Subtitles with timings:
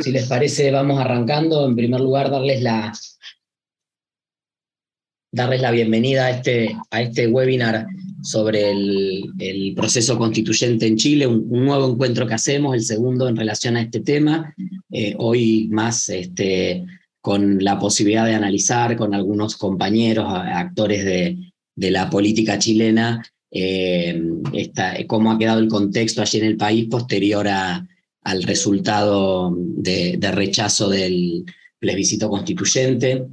[0.00, 1.66] si les parece, vamos arrancando.
[1.66, 2.92] En primer lugar, darles la,
[5.32, 7.86] darles la bienvenida a este, a este webinar
[8.22, 13.76] sobre el, proceso constituyente en Chile, un, nuevo encuentro que hacemos, el segundo en relación
[13.76, 14.54] a este tema,
[14.90, 16.84] eh, hoy más este,
[17.20, 21.38] con la posibilidad de analizar con algunos compañeros, actores de,
[21.76, 24.20] la política chilena, eh,
[25.06, 27.46] cómo ha quedado el contexto allí en el país posterior
[28.22, 31.44] al resultado de, rechazo del
[31.78, 33.26] plebiscito constituyente.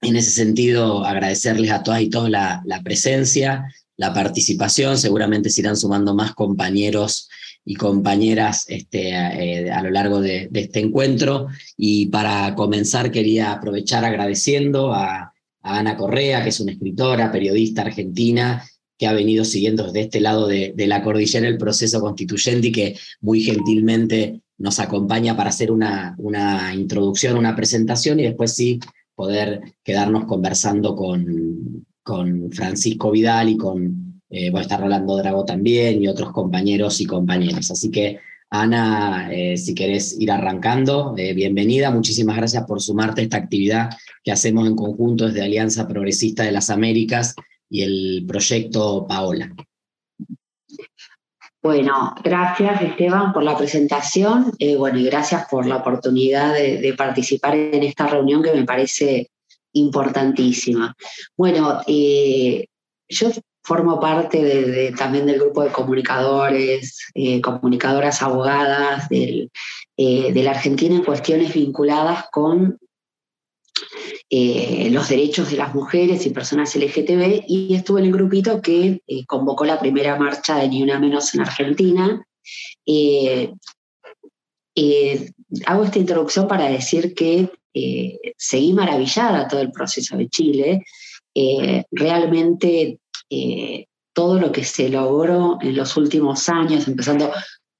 [0.00, 3.64] En ese sentido, agradecerles a todas y todos la, presencia,
[3.96, 7.28] la participación, seguramente se irán sumando más compañeros
[7.64, 11.48] y compañeras este, eh, a lo largo de, este encuentro.
[11.76, 15.32] Y para comenzar quería aprovechar agradeciendo a,
[15.64, 18.64] Ana Correa, que es una escritora, periodista argentina,
[18.98, 22.96] que ha venido siguiendo desde este lado de, la cordillera el proceso constituyente y que
[23.20, 28.78] muy gentilmente nos acompaña para hacer una, una introducción, una presentación y después sí
[29.14, 36.02] poder quedarnos conversando con, con Francisco Vidal y con, eh, a estar Rolando Drago también
[36.02, 37.70] y otros compañeros y compañeras.
[37.70, 38.18] Así que,
[38.48, 41.90] Ana, eh, si querés ir arrancando, eh, bienvenida.
[41.90, 43.90] Muchísimas gracias por sumarte a esta actividad
[44.22, 47.34] que hacemos en conjunto desde Alianza Progresista de las Américas
[47.72, 49.50] y el proyecto Paola.
[51.62, 57.82] Bueno, gracias Esteban por la presentación, bueno, y gracias por la oportunidad de, participar en
[57.82, 59.30] esta reunión que me parece
[59.72, 60.94] importantísima.
[61.36, 62.66] Bueno, eh,
[63.08, 63.30] yo
[63.64, 69.50] formo parte también del grupo de comunicadores, eh, comunicadoras abogadas del,
[69.96, 72.78] eh, de la Argentina en cuestiones vinculadas con
[74.30, 79.64] los derechos de las mujeres y personas LGTB y estuve en el grupito que convocó
[79.64, 82.24] la primera marcha de Ni Una Menos en Argentina.
[85.66, 90.84] hago esta introducción para decir que eh, seguí maravillada todo el proceso de Chile.
[91.34, 92.98] Eh, realmente
[93.30, 97.30] eh, todo lo que se logró en los últimos años, empezando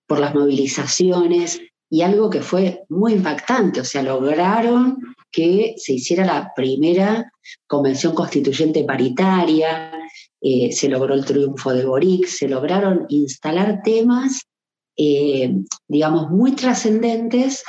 [0.07, 1.61] por las movilizaciones,
[1.91, 4.97] y algo que fue muy impactante, o sea, lograron
[5.33, 7.33] que se hiciera la primera
[7.67, 9.93] convención constituyente paritaria,
[10.41, 14.43] se logró el triunfo de Boric, se lograron instalar temas,
[15.89, 17.65] digamos, muy trascendentes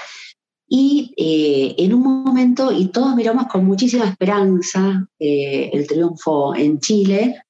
[0.76, 6.80] y eh, en un momento, y todos miramos con muchísima esperanza eh, el triunfo en
[6.80, 7.44] Chile,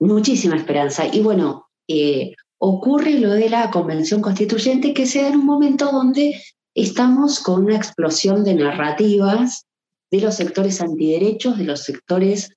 [0.00, 1.06] muchísima esperanza.
[1.06, 5.92] Y bueno, eh, ocurre lo de la Convención Constituyente que se da en un momento
[5.92, 6.42] donde
[6.82, 9.66] estamos con una explosión de narrativas
[10.10, 12.54] de los sectores antiderechos, de los sectores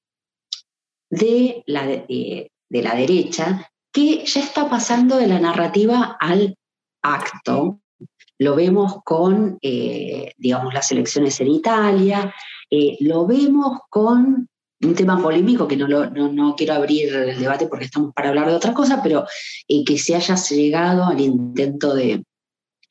[1.10, 6.56] de la, de la derecha, que ya está pasando de la narrativa al
[7.02, 7.82] acto,
[8.40, 12.34] lo vemos con, eh, digamos, las elecciones en Italia,
[12.70, 14.48] eh, lo vemos con
[14.84, 18.56] un tema polémico que no, no, quiero abrir el debate porque estamos para hablar de
[18.56, 19.26] otra cosa, pero
[19.68, 22.24] eh, que se haya llegado al intento de,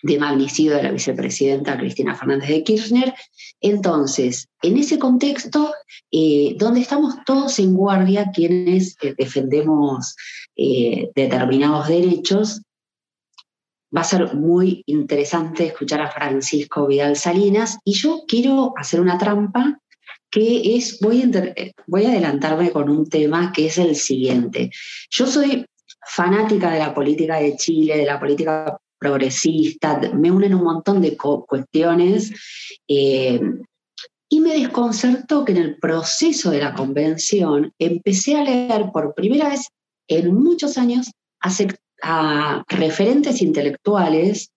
[0.03, 3.15] de magnicidio de la vicepresidenta Cristina Fernández de Kirchner.
[3.61, 5.72] Entonces, en ese contexto,
[6.56, 10.16] donde estamos todos en guardia, quienes defendemos
[10.56, 12.62] determinados derechos,
[13.94, 19.19] va a ser muy interesante escuchar a Francisco Vidal Salinas y yo quiero hacer una
[19.19, 19.81] trampa
[20.31, 21.55] que es, voy a,
[21.89, 24.71] voy a adelantarme con un tema que es el siguiente.
[25.10, 25.66] Yo soy
[26.06, 31.16] fanática de la política de Chile, de la política progresista, me unen un montón de
[31.16, 32.31] cuestiones
[32.87, 33.41] eh,
[34.28, 39.49] y me desconcertó que en el proceso de la convención empecé a leer por primera
[39.49, 39.66] vez
[40.06, 41.10] en muchos años
[41.41, 41.50] a,
[42.03, 44.50] a referentes intelectuales,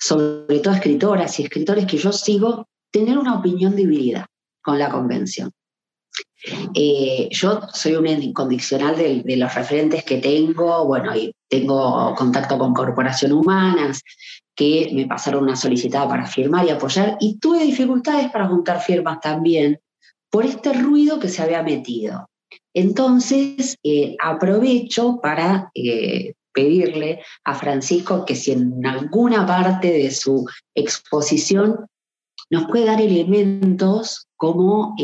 [0.00, 4.26] sobre todo escritoras y escritores que yo sigo, tener una opinión dividida
[4.62, 5.52] con la convención.
[6.74, 12.74] Eh, yo soy un incondicional de, los referentes que tengo, bueno, y tengo contacto con
[12.74, 14.02] corporaciones humanas
[14.54, 19.20] que me pasaron una solicitada para firmar y apoyar, y tuve dificultades para juntar firmas
[19.20, 19.80] también
[20.30, 22.28] por este ruido que se había metido.
[22.74, 30.46] Entonces, eh, aprovecho para eh, pedirle a Francisco que si en alguna parte de su
[30.74, 31.86] exposición
[32.50, 34.94] nos puede dar elementos como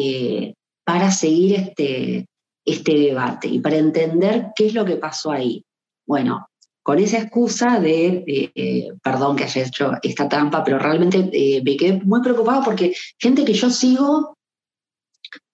[0.91, 2.27] para seguir este,
[2.65, 5.65] este debate y para entender qué es lo que pasó ahí.
[6.05, 6.49] Bueno,
[6.83, 11.77] con esa excusa de, eh, perdón que haya hecho esta trampa, pero realmente eh, me
[11.77, 14.37] quedé muy preocupado porque gente que yo sigo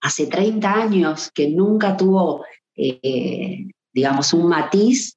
[0.00, 2.42] hace 30 años que nunca tuvo,
[3.92, 5.16] digamos, un matiz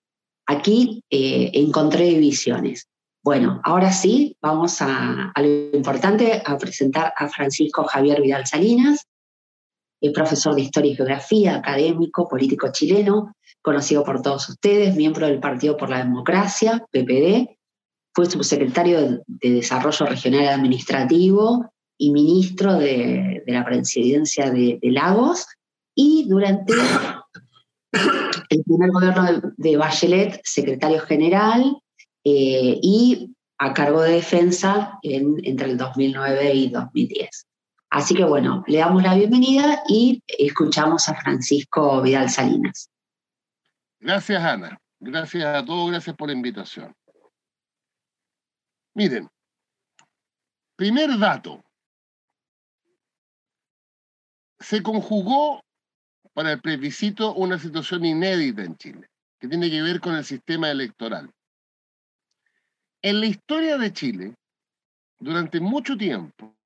[0.49, 2.87] Aquí eh, encontré divisiones.
[3.23, 9.05] Bueno, ahora sí, vamos a, a, lo importante, a presentar a Francisco Javier Vidal Salinas,
[10.01, 15.39] el profesor de Historia y Geografía, académico, político chileno, conocido por todos ustedes, miembro del
[15.39, 17.57] Partido por la Democracia, PPD,
[18.13, 25.45] fue subsecretario de, Desarrollo Regional Administrativo y ministro de, la presidencia de, Lagos,
[25.95, 26.73] y durante
[28.49, 31.77] el primer gobierno de, Bachelet, secretario general,
[32.23, 37.48] eh, y a cargo de defensa entre el 2009 y 2010.
[37.89, 42.91] Así que bueno, le damos la bienvenida y escuchamos a Francisco Vidal Salinas.
[43.99, 44.79] Gracias, Ana.
[44.99, 46.93] Gracias a todos, gracias por la invitación.
[48.93, 49.27] Miren,
[50.75, 51.63] primer dato.
[54.59, 55.63] Se conjugó
[56.33, 59.09] para el plebiscito una situación inédita en Chile,
[59.39, 61.31] que tiene que ver con el sistema electoral.
[63.01, 64.35] En la historia de Chile,
[65.17, 66.58] durante mucho tiempo,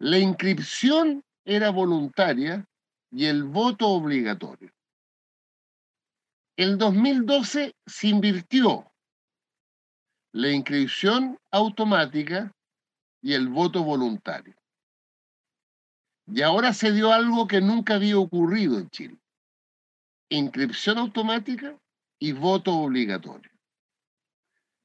[0.00, 2.66] la inscripción era voluntaria
[3.10, 4.72] y el voto obligatorio.
[6.56, 8.90] En 2012 se invirtió
[10.32, 12.50] la inscripción automática
[13.20, 14.56] y el voto voluntario.
[16.26, 19.18] Y ahora se dio algo que nunca había ocurrido en Chile.
[20.30, 21.78] Inscripción automática
[22.18, 23.50] y voto obligatorio.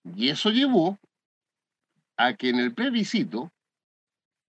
[0.04, 1.00] Y eso llevó
[2.18, 3.52] a que en el plebiscito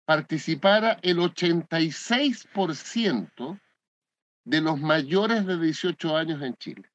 [0.04, 3.60] participara el 86%
[4.44, 6.88] de los mayores de 18 años en Chile.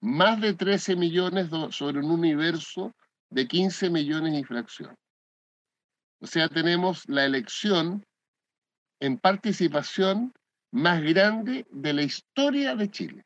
[0.00, 2.92] Más de 13 millones sobre un universo
[3.30, 4.96] de 15 millones y fracción.
[6.20, 8.04] O sea, tenemos la elección
[9.00, 10.32] en participación
[10.70, 13.24] más grande de la historia de Chile.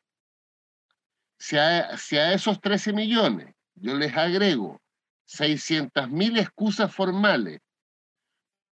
[1.37, 4.81] Si a, si a esos 13 millones yo les agrego
[5.25, 7.59] 600 mil excusas formales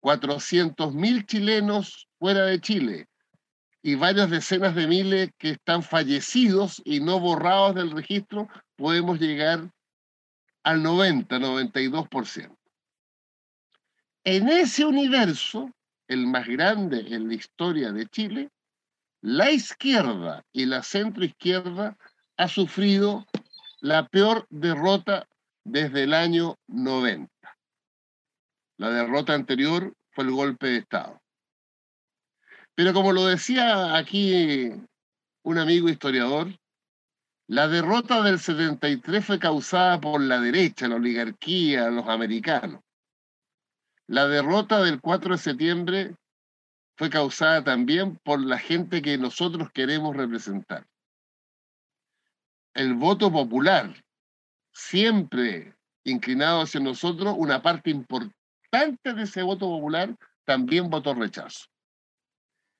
[0.04, 3.08] 400.000 chilenos fuera de Chile
[3.82, 8.46] y varias decenas de miles que están fallecidos y no borrados del registro,
[8.76, 9.70] podemos llegar
[10.62, 12.54] al 90, 92%.
[14.24, 15.70] En ese universo,
[16.06, 18.50] el más grande en la historia de Chile,
[19.22, 21.96] la izquierda y la centroizquierda
[22.36, 23.26] ha sufrido
[23.80, 25.26] la peor derrota
[25.64, 27.33] desde el año 90.
[28.76, 31.20] La derrota anterior fue el golpe de Estado.
[32.74, 34.72] Pero como lo decía aquí
[35.42, 36.48] un amigo historiador,
[37.46, 42.80] la derrota del 73 fue causada por la derecha, la oligarquía, los americanos.
[44.06, 46.16] La derrota del 4 de septiembre
[46.96, 50.86] fue causada también por la gente que nosotros queremos representar.
[52.74, 54.02] El voto popular,
[54.72, 58.43] siempre inclinado hacia nosotros, una parte importante
[58.74, 61.66] de ese voto popular también votó rechazo.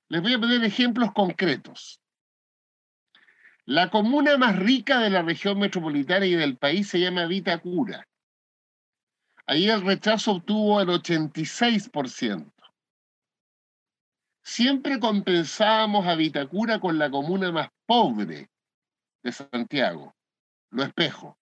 [0.09, 2.01] Les voy a poner ejemplos concretos.
[3.65, 8.07] La comuna más rica de la región metropolitana y del país se llama Vitacura.
[9.47, 12.51] Ahí el rechazo obtuvo el 86%.
[14.43, 18.49] Siempre compensábamos a Vitacura con la comuna más pobre
[19.23, 20.15] de Santiago,
[20.69, 21.39] Lo Espejo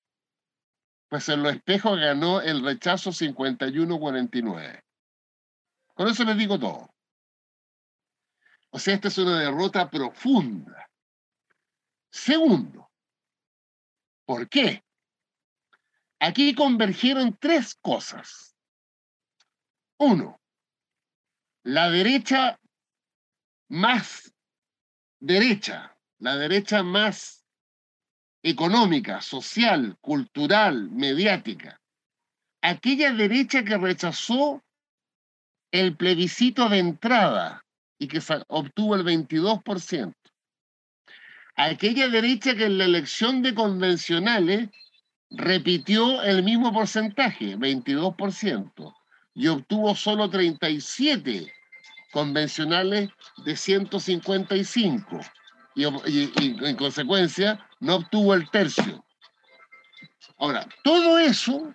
[1.13, 4.83] pues en los espejos ganó el rechazo 51-49.
[5.94, 6.92] Con eso les digo todo.
[8.71, 10.90] O sea, esta es una derrota profunda.
[12.09, 12.90] Segundo,
[14.26, 14.83] ¿por qué?
[16.19, 18.56] Aquí convergieron tres cosas.
[19.99, 20.42] Uno,
[21.61, 22.59] la derecha
[23.69, 24.33] más
[25.19, 27.43] derecha, la derecha más
[28.44, 31.80] económica, social, cultural, mediática.
[32.62, 34.62] Aquella derecha que rechazó
[35.71, 37.66] el plebiscito de entrada
[37.97, 40.14] y que obtuvo el 22%.
[41.56, 44.69] Aquella derecha que en la elección de convencionales
[45.30, 48.94] repitió el mismo porcentaje, 22%,
[49.35, 51.52] y obtuvo solo 37
[52.12, 53.09] convencionales
[53.45, 55.19] de 155
[55.75, 59.06] y, en consecuencia no obtuvo el tercio.
[60.37, 61.73] Ahora, todo eso,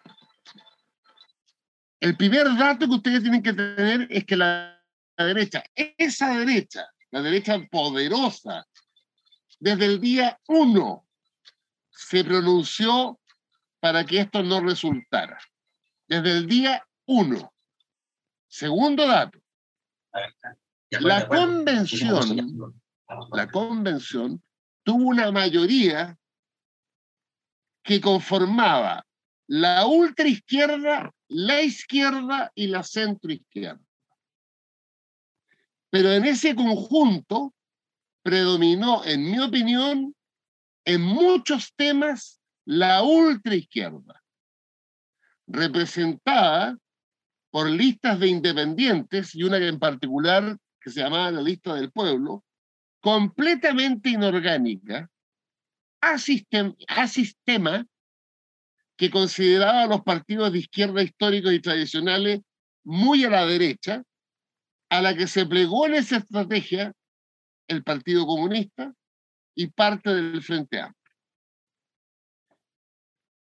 [2.00, 4.80] el primer dato que ustedes tienen que tener es que la,
[5.16, 8.66] la derecha, esa derecha, la derecha poderosa,
[9.58, 11.06] desde el día uno
[11.90, 13.18] se pronunció
[13.80, 15.38] para que esto no resultara.
[16.06, 17.52] Desde el día uno.
[18.46, 19.38] Segundo dato.
[20.90, 22.80] La convención
[23.32, 24.42] la convención
[24.82, 26.16] tuvo una mayoría
[27.82, 29.04] que conformaba
[29.46, 33.80] la ultraizquierda, la izquierda y la centroizquierda.
[35.90, 37.54] Pero en ese conjunto
[38.22, 40.14] predominó, en mi opinión,
[40.84, 44.22] en muchos temas la ultraizquierda,
[45.46, 46.76] representada
[47.50, 52.44] por listas de independientes y una en particular que se llamaba la lista del pueblo,
[53.00, 55.10] completamente inorgánica,
[56.00, 57.86] a, sistema
[58.96, 62.40] que consideraba a los partidos de izquierda históricos y tradicionales
[62.84, 64.02] muy a la derecha,
[64.90, 66.92] a la que se plegó en esa estrategia
[67.68, 68.92] el Partido Comunista
[69.54, 70.98] y parte del Frente Amplio.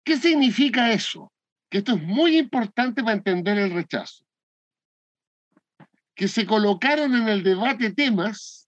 [0.04, 1.32] ¿Qué significa eso?
[1.71, 4.25] Que esto es muy importante para entender el rechazo.
[6.14, 8.62] Que se colocaron en el debate temas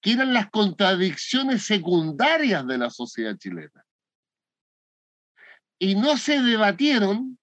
[0.00, 3.84] que eran las contradicciones secundarias de la sociedad chilena.
[5.78, 7.38] Y no se debatieron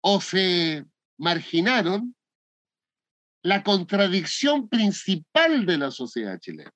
[0.00, 0.84] o se
[1.16, 2.14] marginaron
[3.42, 6.72] la contradicción principal de la sociedad chilena.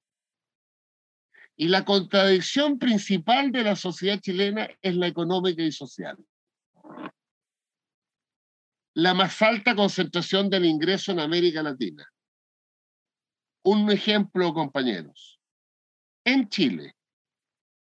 [1.57, 6.17] Y la contradicción principal de la sociedad chilena es la económica y social.
[8.95, 12.09] La más alta concentración del ingreso en América Latina
[13.71, 15.39] un ejemplo, compañeros.
[16.25, 16.97] En Chile,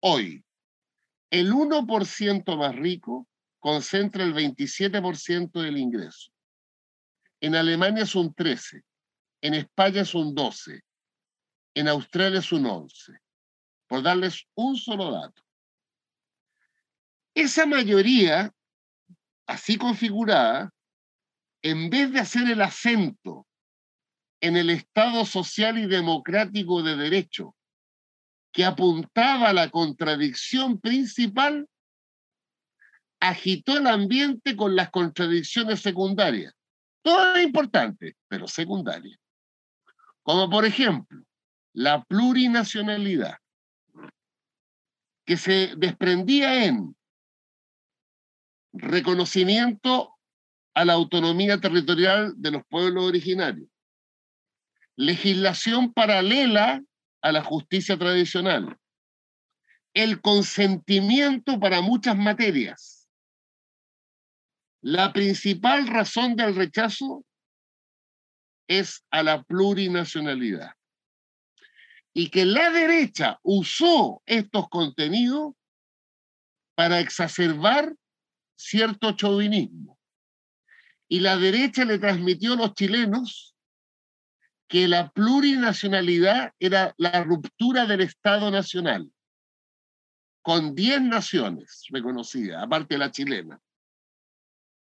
[0.00, 0.44] hoy,
[1.30, 3.26] el 1% más rico
[3.58, 6.30] concentra el 27% del ingreso.
[7.40, 8.82] En Alemania es un 13,
[9.40, 10.80] en España es un 12,
[11.74, 13.18] en Australia es un 11,
[13.88, 15.42] por darles un solo dato.
[17.34, 18.52] Esa mayoría,
[19.44, 20.72] así configurada,
[21.62, 23.44] en vez de hacer el acento
[24.44, 27.56] en el Estado social y democrático de derecho,
[28.52, 31.66] que apuntaba a la contradicción principal,
[33.20, 36.52] agitó el ambiente con las contradicciones secundarias.
[37.00, 39.18] Todas importantes, pero secundarias.
[40.22, 41.24] Como por ejemplo,
[41.72, 43.38] la plurinacionalidad,
[45.24, 46.94] que se desprendía en
[48.74, 50.18] reconocimiento
[50.74, 53.70] a la autonomía territorial de los pueblos originarios,
[54.96, 56.82] legislación paralela
[57.22, 58.78] a la justicia tradicional,
[59.94, 63.08] el consentimiento para muchas materias.
[64.82, 67.24] La principal razón del rechazo
[68.68, 70.72] es a la plurinacionalidad.
[72.12, 75.54] Y que la derecha usó estos contenidos
[76.74, 77.94] para exacerbar
[78.56, 79.98] cierto chauvinismo.
[81.08, 83.53] Y la derecha le transmitió a los chilenos
[84.74, 89.08] que la plurinacionalidad era la ruptura del Estado nacional,
[90.42, 93.60] con 10 naciones reconocidas, aparte de la chilena.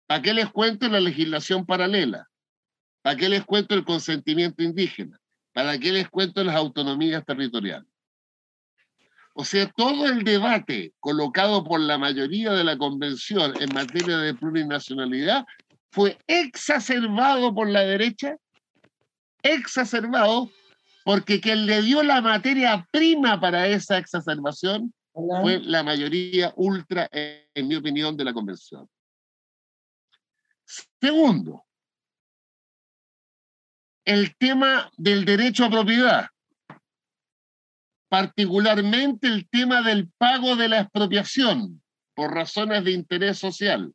[0.08, 2.28] ¿Para qué les cuento la legislación paralela?
[3.04, 5.20] ¿Para qué les cuento el consentimiento indígena?
[5.54, 7.92] ¿Para qué les cuento las autonomías territoriales?
[9.36, 14.34] O sea, todo el debate colocado por la mayoría de la convención en materia de
[14.34, 15.46] plurinacionalidad
[15.92, 18.38] fue exacerbado por la derecha
[19.54, 20.52] exacerbado
[21.08, 27.66] porque quien le dio la materia prima para esa exacerbación fue la mayoría ultra, en
[27.66, 28.90] mi opinión, de la convención.
[31.00, 31.64] Segundo,
[34.04, 36.28] el tema del derecho a propiedad,
[38.10, 41.82] particularmente el tema del pago de la expropiación
[42.16, 43.94] por razones de interés social.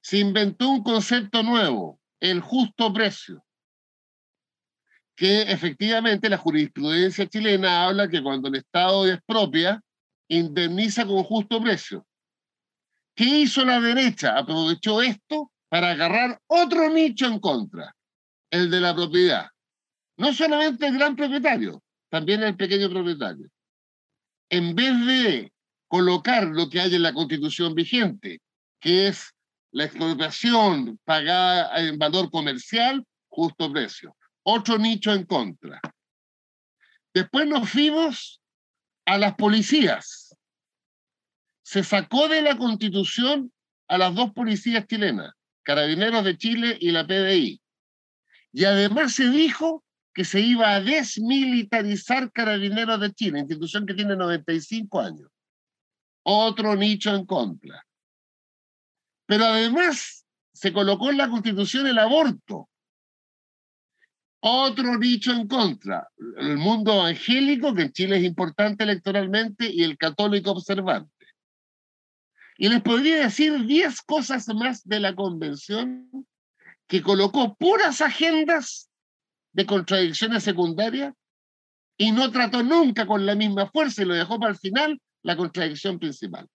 [0.00, 3.44] Se inventó un concepto nuevo, el justo precio
[5.20, 9.78] que efectivamente la jurisprudencia chilena habla que cuando el Estado expropia,
[10.28, 12.06] indemniza con justo precio.
[13.14, 14.38] ¿Qué hizo la derecha?
[14.38, 17.94] Aprovechó esto para agarrar otro nicho en contra,
[18.50, 19.48] el de la propiedad.
[20.16, 23.50] No solamente el gran propietario, también el pequeño propietario.
[24.48, 25.52] En vez de
[25.86, 28.40] colocar lo que hay en la constitución vigente,
[28.80, 29.34] que es
[29.70, 35.80] la expropiación pagada en valor comercial, justo precio otro nicho en contra.
[37.12, 38.40] Después nos fuimos
[39.04, 40.36] a las policías.
[41.62, 43.52] Se sacó de la constitución
[43.88, 45.32] a las dos policías chilenas,
[45.62, 47.60] Carabineros de Chile y la PDI.
[48.52, 54.16] Y además se dijo que se iba a desmilitarizar Carabineros de Chile, institución que tiene
[54.16, 55.30] 95 años.
[56.22, 57.84] Otro nicho en contra.
[59.26, 62.68] Pero además se colocó en la constitución el aborto,
[64.40, 69.98] otro dicho en contra, el mundo evangélico, que en Chile es importante electoralmente, y el
[69.98, 71.12] católico observante.
[72.56, 76.26] Y les podría decir 10 cosas más de la convención
[76.86, 78.90] que colocó puras agendas
[79.52, 81.14] de contradicciones secundarias
[81.96, 85.36] y no trató nunca con la misma fuerza y lo dejó para el final la
[85.36, 86.48] contradicción principal.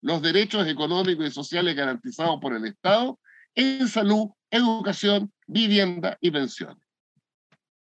[0.00, 3.18] Los derechos económicos y sociales garantizados por el Estado
[3.54, 6.83] en salud, educación, vivienda y pensiones.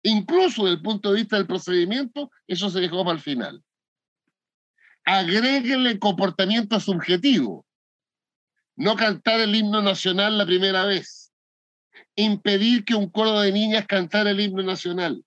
[0.03, 3.63] Incluso desde el punto de vista del procedimiento, eso se dejó para el final.
[5.03, 7.65] Agréguenle comportamiento subjetivo.
[8.75, 11.33] No cantar el himno nacional la primera vez.
[12.15, 15.23] Impedir que un coro de niñas cantara el himno nacional.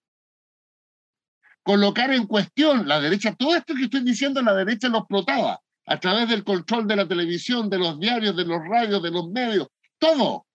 [1.62, 6.00] Colocar en cuestión la derecha, todo esto que estoy diciendo, la derecha lo explotaba a
[6.00, 9.68] través del control de la televisión, de los diarios, de los radios, de los medios,
[9.98, 10.46] todo,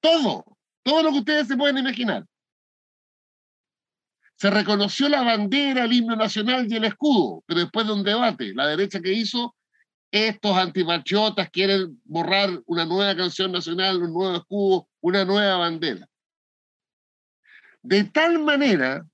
[0.00, 0.44] todo,
[0.82, 2.24] todo lo que ustedes se pueden imaginar.
[4.38, 8.54] Se reconoció la bandera, el himno nacional y el escudo, pero después de un debate,
[8.54, 9.56] la derecha que hizo,
[10.12, 16.08] estos antipatriotas quieren borrar una nueva canción nacional, un nuevo escudo, una nueva bandera.
[17.82, 19.04] De tal manera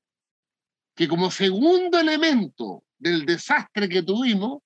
[0.95, 4.63] que como segundo elemento del desastre que tuvimos,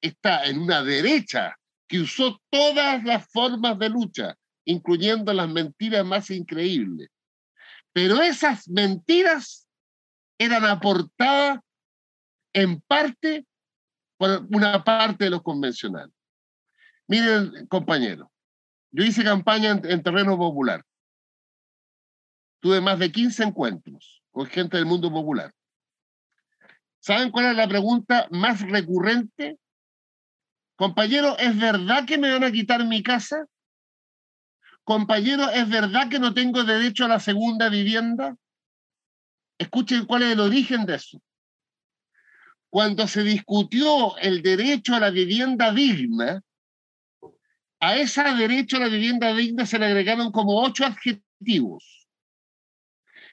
[0.00, 1.56] está en una derecha
[1.88, 7.10] que usó todas las formas de lucha, incluyendo las mentiras más increíbles,
[7.92, 9.68] pero esas mentiras
[10.38, 11.60] eran aportadas
[12.52, 13.46] en parte
[14.16, 16.14] por una parte de los convencionales.
[17.06, 18.28] Miren, compañeros,
[18.92, 20.84] yo hice campaña en, terreno popular.
[22.60, 25.52] Tuve más de 15 encuentros con gente del mundo popular.
[27.00, 29.58] ¿Saben cuál es la pregunta más recurrente?
[30.76, 33.46] Compañero, ¿es verdad que me van a quitar mi casa?
[34.90, 38.36] Compañero, ¿es verdad que no tengo derecho a la segunda vivienda?
[39.56, 41.22] Escuchen cuál es el origen de eso.
[42.68, 46.42] Cuando se discutió el derecho a la vivienda digna,
[47.78, 52.08] a ese derecho a la vivienda digna se le agregaron como ocho adjetivos.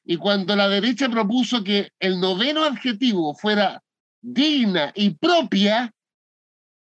[0.06, 3.82] Y cuando la derecha propuso que el noveno adjetivo fuera
[4.22, 5.92] digna y propia,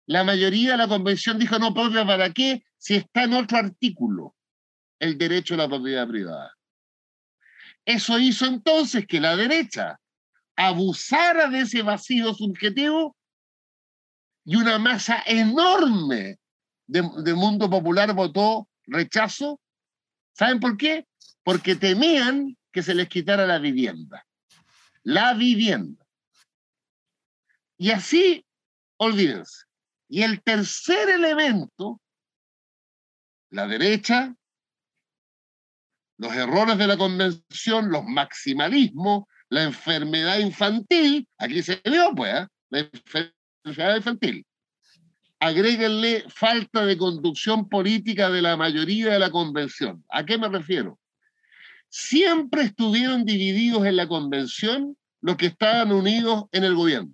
[0.06, 4.34] la mayoría de la convención dijo no propia para qué si está en otro artículo
[5.04, 6.54] el derecho a la propiedad privada.
[7.84, 10.00] Eso hizo entonces que la derecha
[10.56, 13.18] abusara de ese vacío subjetivo
[14.46, 16.40] y una masa enorme
[16.88, 19.60] del mundo popular votó rechazo.
[20.32, 21.06] ¿Saben por qué?
[21.44, 24.26] Porque temían que se les quitara la vivienda.
[25.04, 26.06] La vivienda.
[27.78, 28.46] Y así,
[28.96, 29.66] olvídense.
[30.08, 32.00] Y el tercer elemento,
[33.50, 34.34] la derecha
[36.18, 42.48] los errores de la convención, los maximalismos, la enfermedad infantil, aquí se vio, pues, ¿eh?
[42.70, 44.46] la enfermedad infantil.
[45.40, 50.04] Agréguenle falta de conducción política de la mayoría de la convención.
[50.10, 51.00] ¿A qué me refiero?
[51.90, 57.14] Siempre estuvieron divididos en la convención los que estaban unidos en el gobierno.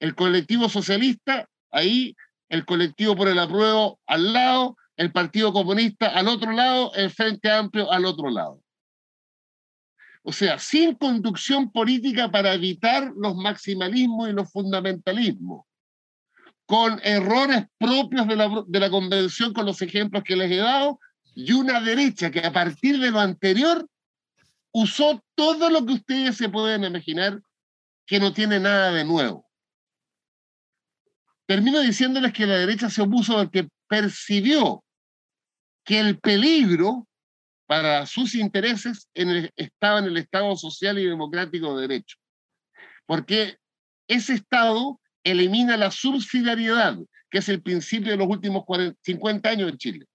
[0.00, 2.14] El colectivo socialista, ahí,
[2.48, 7.50] el colectivo por el apruebo al lado, el Partido Comunista al otro lado, el Frente
[7.50, 8.60] Amplio al otro lado.
[10.22, 15.64] O sea, sin conducción política para evitar los maximalismos y los fundamentalismos,
[16.64, 20.98] con errores propios de la, de la convención, con los ejemplos que les he dado,
[21.34, 23.86] y una derecha que a partir de lo anterior
[24.72, 27.40] usó todo lo que ustedes se pueden imaginar
[28.06, 29.46] que no tiene nada de nuevo.
[31.46, 34.82] Termino diciéndoles que la derecha se opuso porque percibió
[35.86, 37.06] que el peligro
[37.66, 42.16] para sus intereses estaba en el Estado social y democrático de derecho.
[43.06, 43.56] Porque
[44.08, 46.98] ese Estado elimina la subsidiariedad,
[47.30, 48.64] que es el principio de los últimos
[49.02, 50.06] 50 años en Chile,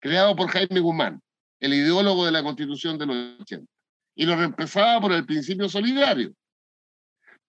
[0.00, 1.20] creado por Jaime Guzmán,
[1.58, 3.66] el ideólogo de la Constitución de los 80,
[4.14, 6.34] y lo reemplazaba por el principio solidario.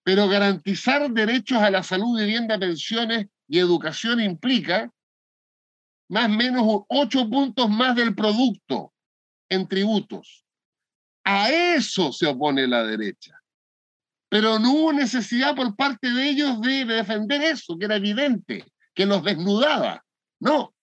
[0.02, 4.90] Pero garantizar derechos a la salud, vivienda, pensiones y educación implica
[6.08, 8.92] más o menos ocho puntos más del producto
[9.48, 10.44] en tributos.
[11.24, 13.40] A eso se opone la derecha.
[14.28, 18.64] Pero no hubo necesidad por parte de ellos de defender eso, que era evidente,
[18.94, 20.04] que los desnudaba.
[20.40, 20.74] No.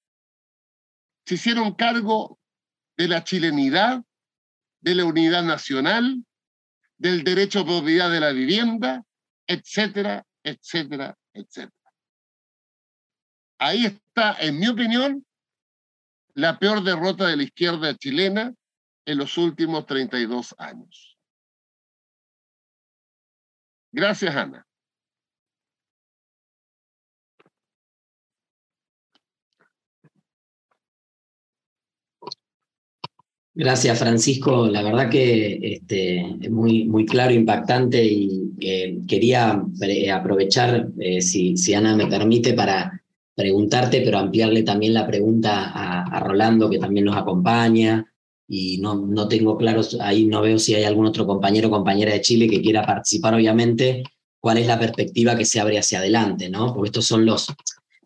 [1.25, 2.39] Se hicieron cargo
[2.97, 4.03] de la chilenidad,
[4.81, 6.25] de la unidad nacional,
[6.97, 9.03] del derecho a propiedad de la vivienda,
[9.47, 11.80] etcétera, etcétera, etcétera
[13.63, 15.23] Ahí está, en mi opinión,
[16.33, 18.55] la peor derrota de la izquierda chilena
[19.05, 21.15] en los últimos 32 años.
[23.91, 24.65] Gracias, Ana.
[33.53, 34.65] Gracias, Francisco.
[34.69, 41.55] La verdad que este, muy, muy claro, impactante y eh, quería eh, aprovechar, eh, si,
[41.57, 43.00] si Ana me permite, para
[43.41, 48.05] preguntarte, pero ampliarle también la pregunta a, Rolando, que también nos acompaña.
[48.47, 52.13] Y no, no tengo claro, ahí no veo si hay algún otro compañero o compañera
[52.13, 54.03] de Chile que quiera participar, obviamente,
[54.39, 56.73] cuál es la perspectiva que se abre hacia adelante, ¿no?
[56.73, 57.47] Porque estos son los,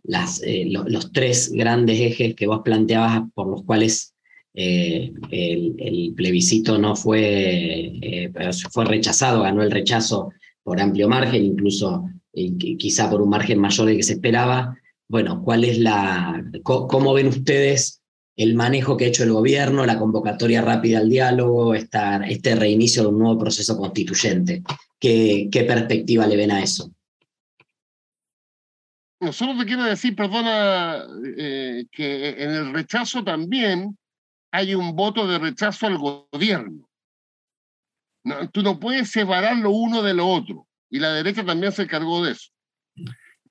[0.04, 4.16] las, los tres grandes ejes que vos planteabas por los cuales
[4.58, 8.32] eh, el, plebiscito no fue, eh,
[8.72, 10.32] fue rechazado, ganó el rechazo
[10.64, 14.78] por amplio margen, incluso eh, quizá por un margen mayor del que se esperaba.
[15.08, 18.02] Bueno, ¿cuál es la, cómo ven ustedes
[18.36, 23.10] el manejo que ha hecho el gobierno, la convocatoria rápida al diálogo, este reinicio de
[23.10, 24.64] un nuevo proceso constituyente?
[25.00, 26.92] ¿Qué, perspectiva le ven a eso?
[29.32, 31.06] Solo te quiero decir, perdona,
[31.92, 33.98] que en el rechazo también
[34.52, 36.90] hay un voto de rechazo al gobierno.
[38.52, 40.68] tú no puedes separar lo uno de lo otro.
[40.90, 42.55] Y la derecha también se encargó de eso.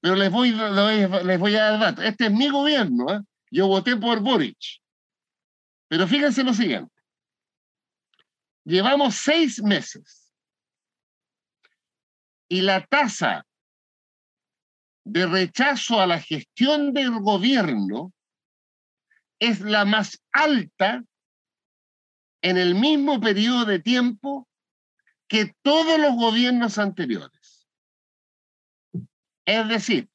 [0.04, 2.04] Pero les voy, a dar datos.
[2.04, 3.10] Este es mi gobierno.
[3.10, 3.20] ¿eh?
[3.50, 4.58] Yo voté por Boric.
[5.88, 6.92] Pero fíjense lo siguiente.
[8.64, 10.30] Llevamos seis meses.
[12.50, 13.46] Y la tasa
[15.04, 18.12] de rechazo a la gestión del gobierno
[19.38, 21.02] es la más alta
[22.42, 24.46] en el mismo periodo de tiempo
[25.28, 27.33] que todos los gobiernos anteriores.
[29.44, 30.08] Es decir,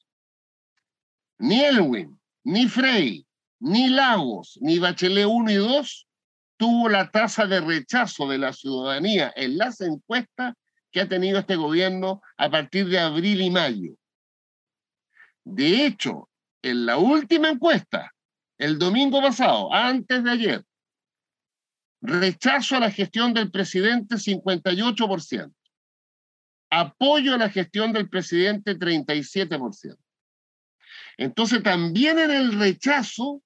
[1.38, 3.26] ni Elwin, ni Frey,
[3.60, 6.08] ni Lagos, ni Bachelet 1 y 2
[6.58, 10.54] tuvo la tasa de rechazo de la ciudadanía en las encuestas
[10.92, 13.94] que ha tenido este gobierno a partir de abril y mayo.
[15.46, 16.30] De hecho,
[16.62, 18.12] en la última encuesta,
[18.58, 20.66] el domingo pasado, antes de ayer,
[22.02, 25.54] rechazo a la gestión del presidente 58%,
[26.70, 29.98] apoyo a la gestión del presidente 37%.
[31.18, 33.42] Entonces también en el rechazo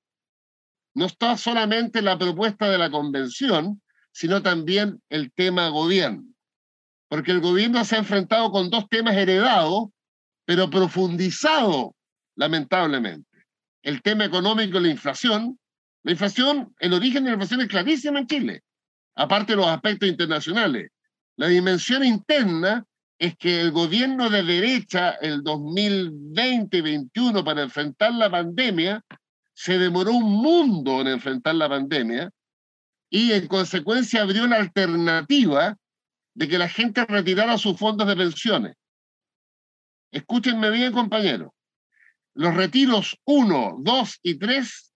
[0.94, 3.82] no está solamente la propuesta de la convención,
[4.12, 6.24] sino también el tema gobierno.
[7.08, 9.90] Porque el gobierno se ha enfrentado con dos temas heredados,
[10.46, 11.96] pero profundizado,
[12.36, 13.34] lamentablemente
[13.84, 15.60] el tema económico y la inflación,
[16.04, 18.64] la inflación, el origen de la inflación es clarísimo en Chile,
[19.16, 20.90] aparte de los aspectos internacionales.
[21.36, 22.86] La dimensión interna
[23.20, 29.04] es que el gobierno de derecha, el 2020-2021, para enfrentar la pandemia,
[29.54, 32.32] se demoró un mundo en enfrentar la pandemia
[33.10, 35.78] y en consecuencia abrió la alternativa
[36.34, 38.76] de que la gente retirara sus fondos de pensiones.
[40.12, 41.52] Escúchenme bien, compañeros.
[42.34, 44.94] Los retiros 1, 2 y 3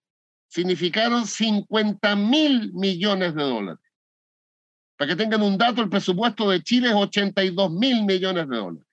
[0.48, 3.87] significaron 50 mil millones de dólares.
[4.98, 8.88] Para que tengan un dato, el presupuesto de Chile es 82 mil millones de dólares.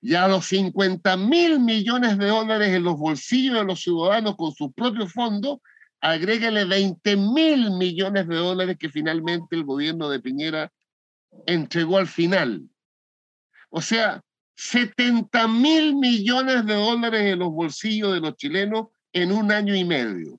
[0.00, 4.52] Y a los 50 mil millones de dólares en los bolsillos de los ciudadanos con
[4.52, 5.60] sus propios fondos,
[6.00, 10.72] agréguele 20 mil millones de dólares que finalmente el gobierno de Piñera
[11.46, 12.68] entregó al final.
[13.70, 14.22] O sea,
[14.56, 19.84] 70 mil millones de dólares en los bolsillos de los chilenos en un año y
[19.84, 20.38] medio.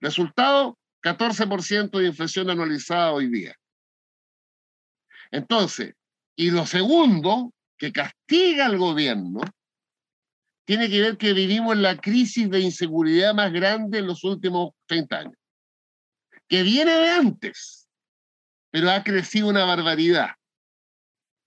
[0.00, 3.56] Resultado, 14% de inflación anualizada hoy día.
[5.30, 5.94] Entonces,
[6.36, 9.40] y lo segundo, que castiga al gobierno,
[10.64, 15.18] tiene que ver que vivimos la crisis de inseguridad más grande en los últimos 30
[15.18, 15.36] años,
[16.48, 17.88] que viene de antes,
[18.70, 20.30] pero ha crecido una barbaridad.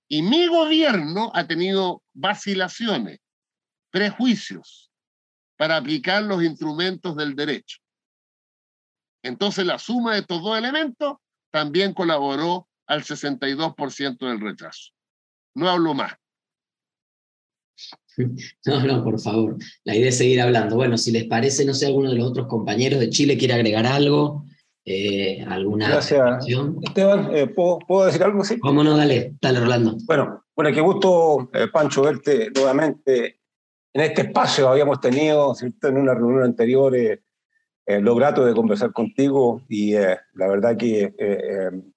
[0.08, 3.20] Y mi gobierno ha tenido vacilaciones,
[3.90, 4.92] prejuicios
[5.56, 7.80] para aplicar los instrumentos del derecho.
[9.26, 11.18] Entonces la suma de estos dos elementos
[11.52, 14.92] también colaboró al 62% del rechazo.
[15.56, 16.14] No hablo más.
[18.66, 19.58] No, no, por favor.
[19.84, 20.78] La idea es seguir hablando.
[20.78, 23.86] Bueno, si les parece, no sé, alguno de los otros compañeros de Chile quiere agregar
[23.86, 24.46] algo.
[24.86, 26.46] Eh, ¿Alguna Gracias,
[26.84, 28.44] Esteban, eh, ¿puedo, decir algo?
[28.44, 28.60] Sí.
[28.60, 28.96] ¿Cómo no?
[28.96, 29.98] Dale, dale, Rolando.
[30.06, 33.42] Bueno, bueno qué gusto, eh, Pancho, verte nuevamente
[33.92, 34.70] en este espacio.
[34.70, 36.96] Habíamos tenido, en una reunión anterior,
[37.88, 41.14] lo grato de conversar contigo y la verdad que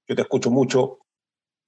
[0.07, 0.99] yo te escucho mucho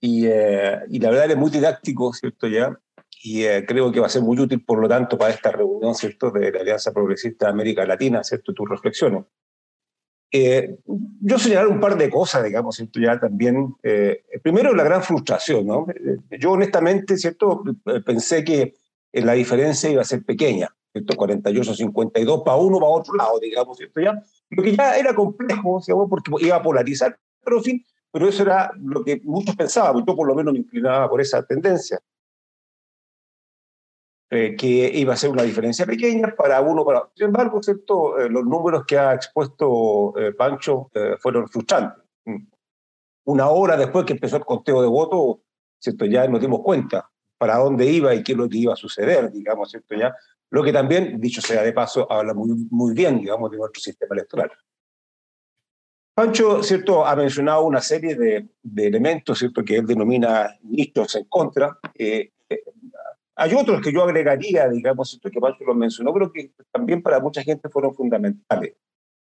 [0.01, 2.47] y, y, la verdad eres muy didáctico, ¿cierto?
[2.49, 2.79] Ya,
[3.23, 6.31] y creo que va a ser muy útil, por lo tanto, para esta reunión, ¿cierto?,
[6.31, 9.25] de la Alianza Progresista de América Latina, ¿cierto?, tus reflexiones.
[10.33, 10.79] Eh,
[11.21, 13.01] yo señalar un par de cosas, digamos, ¿cierto?
[13.01, 13.75] ya también.
[13.83, 15.87] Eh, primero, la gran frustración, ¿no?
[15.91, 17.63] Eh, yo honestamente, ¿cierto?
[18.07, 18.75] Pensé que
[19.13, 21.15] la diferencia iba a ser pequeña, ¿cierto?
[21.15, 24.01] 48-52 para uno, para otro lado, digamos, ¿cierto?
[24.01, 28.43] Ya, lo que ya era complejo, porque iba a polarizar, pero en fin, pero eso
[28.43, 32.01] era lo que muchos pensaban, yo por lo menos me inclinaba por esa tendencia.
[34.33, 38.17] Eh, que iba a ser una diferencia pequeña para uno, para Sin embargo, ¿cierto?
[38.17, 42.05] Eh, los números que ha expuesto eh, Pancho fueron frustrantes.
[42.25, 42.47] Mm.
[43.25, 45.39] Una hora después que empezó el conteo de votos,
[45.81, 46.05] ¿cierto?
[46.05, 49.33] ya nos dimos cuenta para dónde iba y qué es lo que iba a suceder,
[49.33, 49.95] digamos, ¿cierto?
[49.95, 50.15] Ya,
[50.51, 54.15] lo que también, dicho sea de paso, habla muy, muy bien, digamos, de nuestro sistema
[54.15, 54.53] electoral.
[56.15, 61.25] Pancho, ¿cierto?, ha mencionado una serie de, de elementos, ¿cierto?, que él denomina nichos en
[61.25, 61.79] contra.
[61.95, 62.31] Eh,
[63.37, 67.21] hay otros que yo agregaría, digamos, esto que Pancho lo mencionó, creo que también para
[67.21, 68.75] mucha gente fueron fundamentales.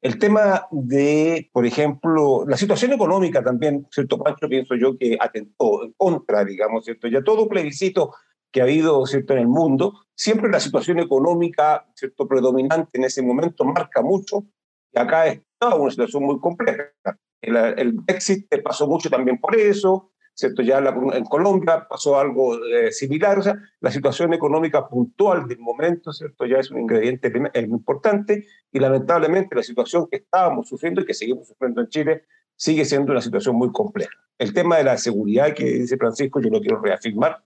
[0.02, 4.50] El tema de, por ejemplo, la situación económica también, ¿cierto, Pancho?
[4.50, 7.08] Pienso yo que atentó en contra, digamos, ¿cierto?
[7.08, 8.12] Ya todo plebiscito
[8.52, 13.22] que ha habido, ¿cierto?, en el mundo, siempre la situación económica, ¿cierto?, predominante en ese
[13.22, 14.46] momento marca mucho,
[14.92, 16.92] y acá está una situación muy compleja.
[17.40, 20.62] El, el Brexit pasó mucho también por eso, ¿cierto?
[20.62, 26.12] Ya en Colombia pasó algo eh, similar, o sea, la situación económica puntual del momento,
[26.14, 26.46] ¿cierto?
[26.46, 31.48] Ya es un ingrediente importante y lamentablemente la situación que estábamos sufriendo y que seguimos
[31.48, 32.24] sufriendo en Chile
[32.56, 34.12] sigue siendo una situación muy compleja.
[34.38, 37.44] El tema de la seguridad que dice Francisco, yo lo quiero reafirmar,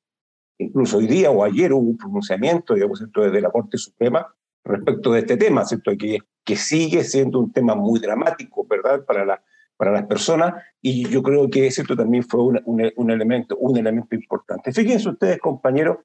[0.57, 5.19] incluso hoy día o ayer hubo un pronunciamiento, digamos, desde la Corte Suprema respecto de
[5.19, 5.91] este tema, ¿cierto?
[5.97, 9.05] Que, que sigue siendo un tema muy dramático, ¿verdad?
[9.05, 9.43] Para la
[9.77, 14.15] para las personas y yo creo que eso también fue un, un, elemento, un elemento
[14.15, 14.71] importante.
[14.71, 15.97] Fíjense ustedes, compañeros,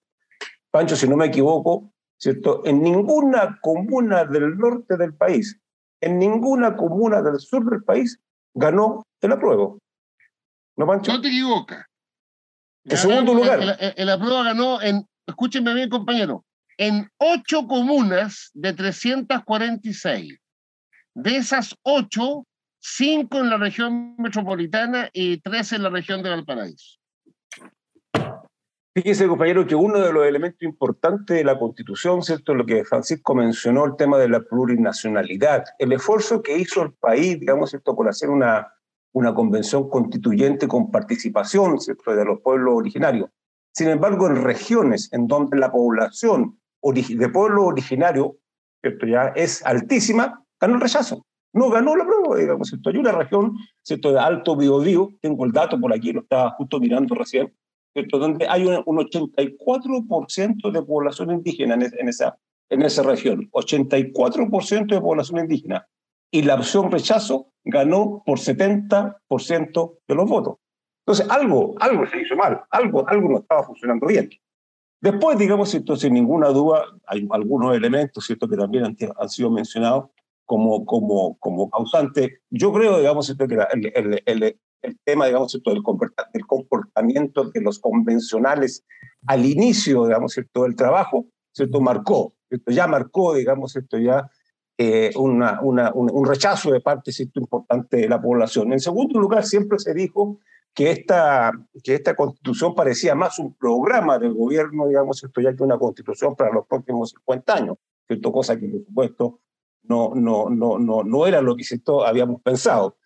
[0.71, 2.63] Pancho, si no me equivoco, ¿cierto?
[2.65, 5.61] En ninguna comuna del norte del país,
[6.01, 8.21] en ninguna comuna del sur del país
[8.55, 9.79] ganó el apruebo.
[10.77, 11.13] ¿No, Pancho?
[11.13, 11.87] No te equivocas.
[12.85, 13.61] En segundo lugar.
[13.61, 16.45] El, el, apruebo ganó en, escúchenme bien, compañero,
[16.79, 20.39] en ocho comunas de 346.
[21.15, 22.45] De esas ocho,
[22.81, 26.99] cinco en la región metropolitana y tres en la región de Valparaíso.
[28.93, 32.55] Fíjese, compañero, que uno de los elementos importantes de la Constitución, ¿cierto?
[32.55, 37.39] Lo que Francisco mencionó, el tema de la plurinacionalidad, el esfuerzo que hizo el país,
[37.39, 37.95] digamos, ¿cierto?
[37.95, 38.75] Por hacer una,
[39.13, 42.17] una convención constituyente con participación, ¿cierto?
[42.17, 43.31] De los pueblos originarios.
[43.73, 48.39] Sin embargo, en regiones en donde la población de pueblo originario,
[48.83, 49.07] ¿cierto?
[49.07, 52.91] Ya es altísima, ganó el rechazo no ganó la prueba, digamos, ¿cierto?
[52.91, 54.13] Hay una región, ¿cierto?
[54.13, 57.53] De alto biodío, tengo el dato por aquí, lo estaba justo mirando recién,
[57.93, 58.19] ¿cierto?
[58.19, 65.41] Donde hay un, 84% de población indígena en, esa, en esa región, 84% de población
[65.41, 65.87] indígena.
[66.33, 70.57] Y la opción rechazo ganó por 70% de los votos.
[71.05, 74.31] Entonces, algo, algo se hizo mal, algo, algo no estaba funcionando bien.
[75.01, 75.97] Después, digamos, ¿cierto?
[75.97, 78.47] sin ninguna duda, hay algunos elementos ¿cierto?
[78.47, 80.11] que también han, han sido mencionados,
[80.51, 82.41] como, como, como causante.
[82.51, 88.85] Yo creo, digamos, que el, el, el, el tema, digamos, del comportamiento de los convencionales
[89.29, 90.65] al inicio, digamos, ¿cierto?
[90.65, 91.81] del trabajo, ¿cierto?
[91.81, 92.73] marcó, ¿cierto?
[92.73, 94.29] ya marcó, digamos, esto ya
[94.77, 97.39] eh, una, una, un, rechazo de parte ¿cierto?
[97.39, 98.73] importante de la población.
[98.73, 100.41] En segundo lugar, siempre se dijo
[100.75, 101.53] que esta,
[101.85, 106.35] que esta constitución parecía más un programa del gobierno, digamos, esto ya que una constitución
[106.35, 107.77] para los próximos 50 años,
[108.09, 108.33] ¿cierto?
[108.33, 109.39] cosa que, por supuesto,
[109.91, 111.65] no, no, no, no, no era lo que
[112.07, 112.97] habíamos pensado.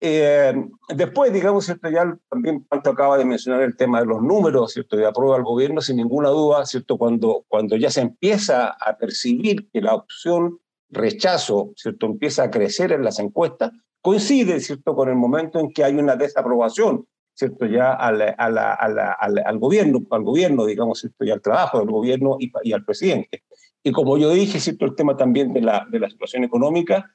[0.00, 0.54] Eh,
[0.96, 1.90] después, digamos, ¿cierto?
[1.90, 4.96] ya también Pancho acaba de mencionar el tema de los números, ¿cierto?
[4.96, 6.96] de aprueba al gobierno, sin ninguna duda, ¿cierto?
[6.96, 10.58] Cuando, cuando ya se empieza a percibir que la opción
[10.88, 12.06] rechazo, ¿cierto?
[12.06, 14.94] empieza a crecer en las encuestas, coincide, ¿cierto?
[14.94, 17.66] con el momento en que hay una desaprobación, ¿cierto?
[17.66, 21.26] ya al, al, gobierno, al gobierno, digamos, ¿cierto?
[21.26, 23.44] y al trabajo del gobierno y, y al presidente.
[23.82, 24.84] Y como yo dije, ¿cierto?
[24.84, 27.10] el tema también de la, de la situación económica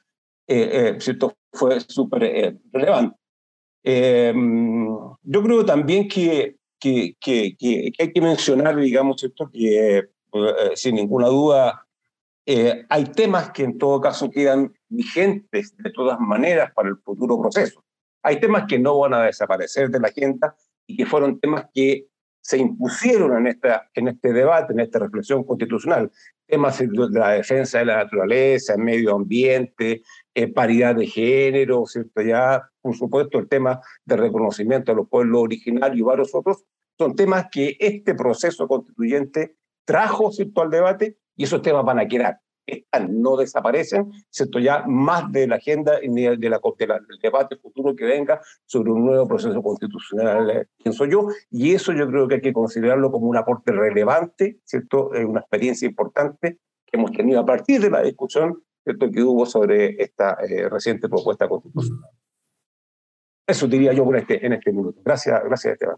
[0.47, 1.37] eh, eh, ¿cierto?
[1.51, 3.17] fue súper eh, relevante.
[3.83, 4.87] Em,
[5.23, 9.49] yo creo también que, que, que, que, hay que mencionar, digamos, ¿cierto?
[9.51, 10.03] que
[10.75, 11.87] sin ninguna duda
[12.45, 17.83] hay temas que en todo caso quedan vigentes de todas maneras para el futuro proceso.
[18.21, 22.07] Hay temas que no van a desaparecer de la agenda y que fueron temas que
[22.45, 26.11] se impusieron en, esta, en este debate, en esta reflexión constitucional.
[26.45, 30.03] Temas de la defensa de la naturaleza, medio ambiente,
[30.35, 32.21] eh, paridad de género, ¿cierto?
[32.21, 36.63] ya, por supuesto, el tema de reconocimiento de los pueblos originarios y varios otros,
[36.99, 40.61] son temas que este proceso constituyente trajo ¿cierto?
[40.61, 42.41] al debate y esos temas van a quedar
[43.09, 44.59] no desaparecen, ¿cierto?
[44.59, 49.27] Ya más de la agenda ni de del debate futuro que venga sobre un nuevo
[49.27, 53.37] proceso constitucional, eh, pienso yo, y eso yo creo que hay que considerarlo como un
[53.37, 55.09] aporte relevante, ¿cierto?
[55.09, 56.59] una experiencia importante
[56.95, 59.11] hemos tenido a partir de la discusión ¿cierto?
[59.11, 62.09] que hubo sobre esta eh, reciente propuesta constitucional.
[63.47, 64.99] Eso diría yo por este, en este minuto.
[65.03, 65.97] Gracias, gracias Esteban.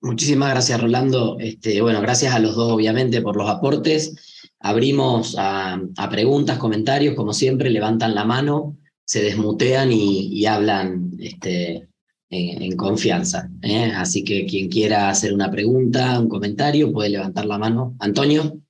[0.00, 1.36] Muchísimas gracias, Rolando.
[1.40, 4.50] Este, bueno, gracias a los dos, obviamente, por los aportes.
[4.60, 11.88] Abrimos a, preguntas, comentarios, como siempre, levantan la mano, se desmutean y, hablan este,
[12.30, 13.50] en, confianza.
[13.62, 13.92] ¿eh?
[13.94, 17.94] Así que quien quiera hacer una pregunta, un comentario, puede levantar la mano.
[17.98, 18.60] Antonio.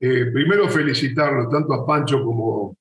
[0.00, 2.76] Eh, primero felicitarlo tanto a Pancho como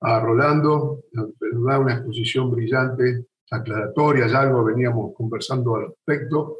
[0.00, 1.04] a Rolando,
[1.52, 6.58] una exposición brillante, aclaratoria, ya algo veníamos conversando al respecto.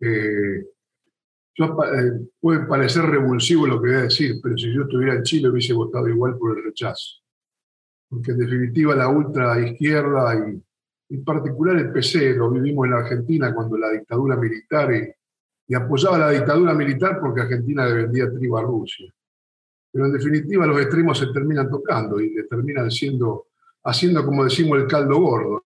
[0.00, 0.64] Eh,
[1.60, 5.48] eh, puede parecer revulsivo lo que voy a decir, pero si yo estuviera en Chile
[5.48, 7.20] hubiese votado igual por el rechazo.
[8.08, 10.62] Porque en definitiva la ultra izquierda y
[11.10, 15.14] en particular el PC, lo vivimos en Argentina cuando la dictadura militar y,
[15.74, 19.12] apoyaba la dictadura militar porque Argentina le vendía a Rusia.
[19.92, 23.48] Pero en definitiva los extremos se terminan tocando y le terminan siendo,
[23.84, 25.66] haciendo como decimos el caldo gordo,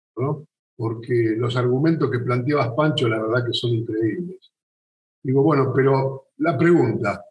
[0.75, 4.51] porque los argumentos que planteabas, Pancho, la verdad que son increíbles.
[5.23, 7.23] Digo, bueno, pero la pregunta,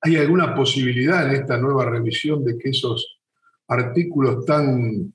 [0.00, 3.18] ¿hay alguna posibilidad en esta nueva revisión de que esos
[3.66, 5.12] artículos tan,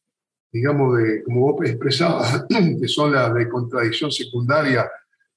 [0.51, 2.45] digamos, como vos expresabas,
[2.81, 4.89] que son la de contradicción secundaria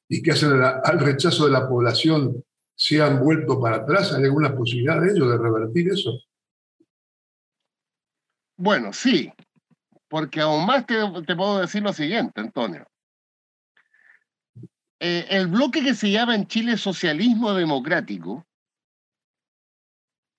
[0.08, 2.42] y que hacen al rechazo de la población,
[2.74, 4.12] se han vuelto para atrás?
[4.12, 6.12] ¿Hay alguna posibilidad de ello, de revertir eso?
[8.58, 9.30] Bueno, sí,
[10.08, 10.96] porque aún más te,
[11.36, 12.86] puedo decir lo siguiente, Antonio.
[14.98, 18.46] Eh, el bloque que se llama en Chile socialismo democrático,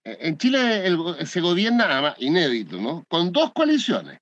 [0.04, 0.84] eh, en Chile
[1.26, 3.06] se gobierna inédito, ¿no?
[3.08, 4.20] Con dos coaliciones.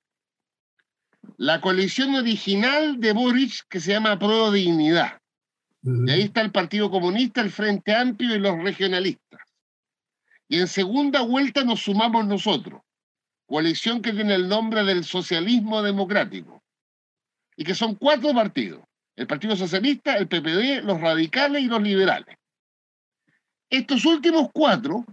[1.37, 5.19] La coalición original de Boric, que se llama Pro Dignidad.
[5.81, 9.39] Y ahí está el Partido Comunista, el Frente Amplio y los regionalistas.
[10.47, 12.81] Y en segunda vuelta nos sumamos nosotros,
[13.45, 16.63] coalición que tiene el nombre del socialismo democrático,
[17.55, 18.83] y que son cuatro partidos,
[19.15, 22.37] el Partido Socialista, el PPD, los radicales y los liberales.
[23.69, 25.05] Estos últimos cuatro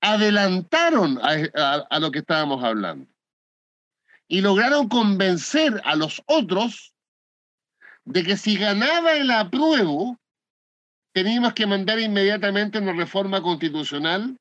[0.00, 3.06] adelantaron a, lo que estábamos hablando
[4.26, 6.92] y lograron convencer a los otros
[8.04, 10.18] de que si ganaba el apruebo,
[11.12, 14.36] teníamos que mandar inmediatamente una reforma constitucional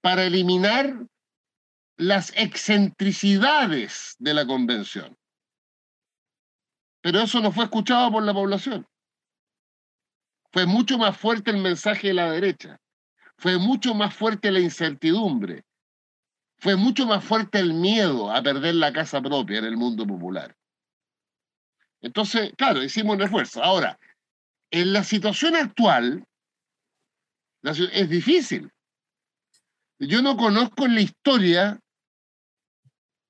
[0.00, 1.04] para eliminar
[2.00, 5.18] las excentricidades de la convención.
[7.02, 8.86] Pero eso no fue escuchado por la población.
[10.50, 12.80] Fue mucho más fuerte el mensaje de la derecha.
[13.36, 15.62] Fue mucho más fuerte la incertidumbre.
[16.56, 20.56] Fue mucho más fuerte el miedo a perder la casa propia en el mundo popular.
[22.00, 23.62] Entonces, claro, hicimos un esfuerzo.
[23.62, 23.98] Ahora,
[24.70, 26.24] en la situación actual,
[27.62, 28.72] es difícil.
[29.98, 31.78] Yo no conozco en la historia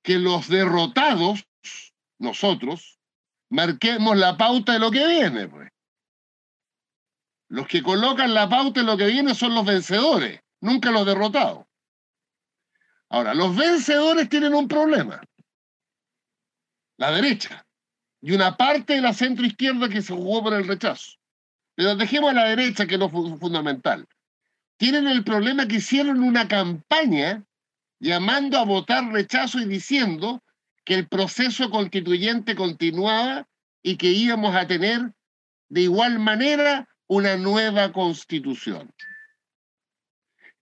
[0.02, 1.44] que los derrotados,
[2.18, 2.98] nosotros,
[3.50, 5.48] marquemos la pauta de lo que viene.
[5.48, 5.70] Pues.
[7.48, 11.66] Los que colocan la pauta de lo que viene son los vencedores, nunca los derrotados.
[13.08, 15.20] Ahora, los vencedores tienen un problema.
[16.96, 17.66] La derecha.
[18.22, 21.16] Y una parte de la centro izquierda que se jugó por el rechazo.
[21.74, 24.06] Pero dejemos a la derecha, que es lo fundamental.
[24.76, 27.44] Tienen el problema que hicieron una campaña
[28.00, 30.42] llamando a votar rechazo y diciendo
[30.84, 33.46] que el proceso constituyente continuaba
[33.82, 35.12] y que íbamos a tener
[35.68, 38.92] de igual manera una nueva constitución.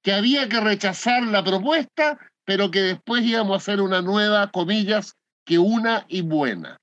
[0.02, 5.16] Que había que rechazar la propuesta, pero que después íbamos a hacer una nueva, comillas,
[5.44, 6.80] que una y buena.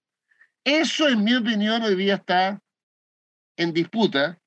[0.63, 2.60] Eso, en mi opinión, hoy día está
[3.58, 4.39] en disputa,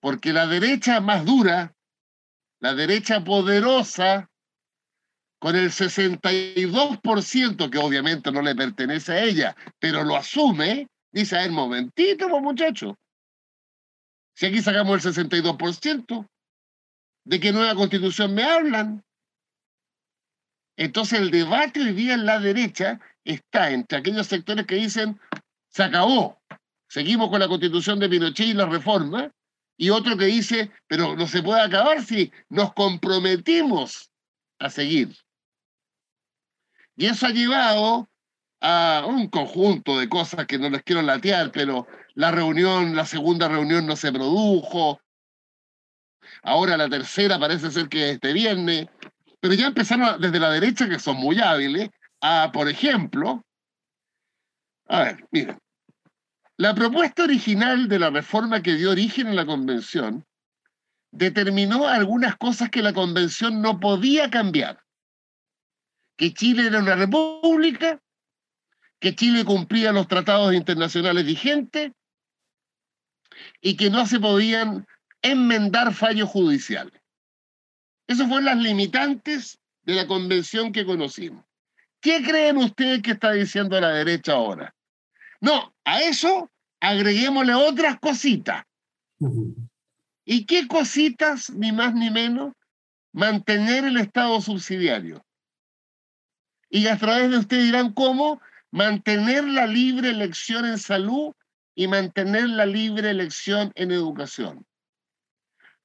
[0.00, 1.74] porque la derecha más dura,
[2.60, 4.30] la derecha poderosa,
[5.38, 11.42] con el 62%, que obviamente no le pertenece a ella, pero lo asume, dice, a
[11.42, 12.98] ver, momentito, pues, muchacho.
[14.34, 16.28] Si aquí sacamos el 62%,
[17.24, 19.02] ¿de qué nueva constitución me hablan?
[20.76, 25.18] Entonces el debate hoy día en la derecha está entre aquellos sectores que dicen,
[25.68, 26.38] se acabó,
[26.88, 29.30] seguimos con la constitución de Pinochet y la reforma,
[29.78, 34.10] y otro que dice, pero no se puede acabar si nos comprometimos
[34.58, 35.14] a seguir.
[36.96, 38.08] Y eso ha llevado
[38.60, 43.48] a un conjunto de cosas que no les quiero latear, pero la reunión, la segunda
[43.48, 45.00] reunión no se produjo.
[46.42, 48.86] Ahora la tercera parece ser que este viernes.
[49.40, 51.90] Pero ya empezaron desde la derecha, que son muy hábiles,
[52.20, 53.44] a, por ejemplo,
[54.88, 55.58] a ver, miren,
[56.56, 60.24] la propuesta original de la reforma que dio origen a la convención
[61.10, 64.82] determinó algunas cosas que la convención no podía cambiar.
[66.16, 68.00] Que Chile era una república,
[68.98, 71.92] que Chile cumplía los tratados internacionales vigentes
[73.60, 74.86] y que no se podían
[75.22, 77.00] enmendar fallos judiciales.
[78.06, 81.44] Esas fueron las limitantes de la convención que conocimos.
[82.00, 84.74] ¿Qué creen ustedes que está diciendo la derecha ahora?
[85.40, 86.50] No, a eso
[86.80, 88.64] agreguémosle otras cositas.
[90.24, 92.52] ¿Y qué cositas, ni más ni menos?
[93.12, 95.24] Mantener el Estado subsidiario.
[96.68, 98.40] Y a través de ustedes dirán cómo
[98.70, 101.32] mantener la libre elección en salud
[101.74, 104.66] y mantener la libre elección en educación.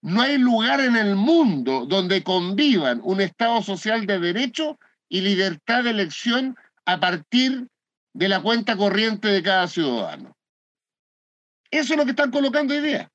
[0.02, 5.84] No hay lugar en el mundo donde convivan un Estado social de derecho y libertad
[5.84, 6.56] de elección
[6.86, 7.68] a partir
[8.14, 10.36] de la cuenta corriente de cada ciudadano.
[11.70, 13.12] Eso es lo que están colocando hoy día.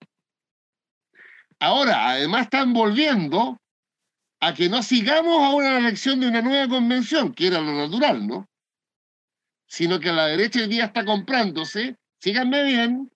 [1.58, 3.58] Ahora, además están volviendo
[4.40, 8.26] a que no sigamos a una elección de una nueva convención, que era lo natural,
[8.26, 8.48] ¿no?
[9.66, 13.10] Sino que la derecha hoy día está comprándose, síganme bien,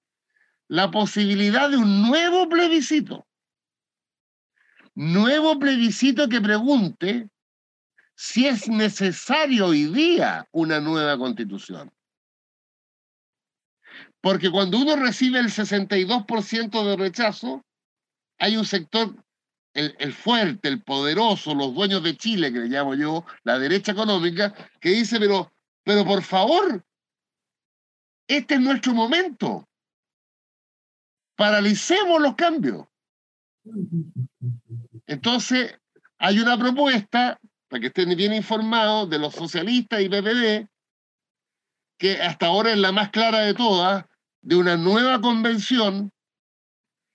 [0.69, 3.27] la posibilidad de un nuevo plebiscito.
[4.95, 7.29] Nuevo plebiscito que pregunte
[8.15, 11.91] si es necesario hoy día una nueva constitución.
[14.21, 17.65] Porque cuando uno recibe el 62% de rechazo,
[18.39, 19.25] hay un sector,
[19.75, 24.55] el, fuerte, el poderoso, los dueños de Chile, que le llamo yo, la derecha económica,
[24.81, 25.53] que dice, pero,
[25.85, 26.85] pero por favor,
[28.27, 29.69] este es nuestro momento.
[31.37, 32.87] Paralicemos los cambios.
[35.07, 35.79] Entonces,
[36.19, 40.69] hay una propuesta, para que estén bien informados, de los socialistas y PPD,
[41.99, 44.05] que hasta ahora es la más clara de todas,
[44.43, 46.13] de una nueva convención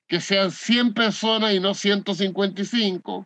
[0.07, 3.25] que sean 100 personas y no 155,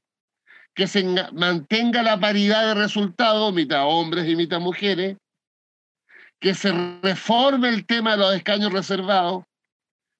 [0.74, 1.04] que se
[1.34, 5.18] mantenga la paridad de resultados, mitad hombres y mitad mujeres,
[6.40, 6.72] que se
[7.02, 9.44] reforme el tema de los escaños reservados,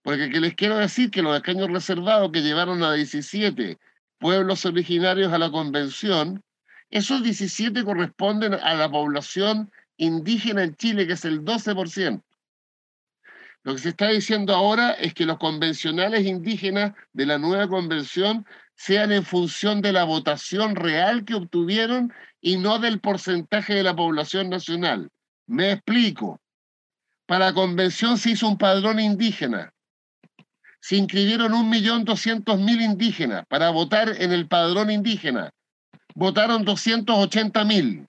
[0.02, 3.78] porque les quiero decir que los escaños reservados que llevaron a 17
[4.18, 6.44] pueblos originarios a la convención,
[6.90, 12.22] esos 17 corresponden a la población indígena en Chile, que es el 12%.
[13.70, 18.44] Lo que se está diciendo ahora es que los convencionales indígenas de la nueva convención
[18.74, 22.12] sean en función de la votación real que obtuvieron
[22.42, 25.12] y no del porcentaje de la población nacional.
[25.46, 26.42] Me explico.
[27.28, 29.72] Para la convención se hizo un padrón indígena.
[30.80, 35.52] Se inscribieron 1.200.000 indígenas para votar en el padrón indígena.
[36.16, 38.08] Votaron 280.000.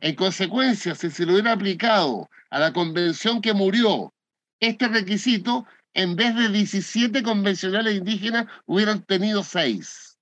[0.00, 4.12] En consecuencia, si se lo hubiera aplicado a la convención que murió
[4.60, 10.18] este requisito, en vez de 17 convencionales indígenas, hubieran tenido 6.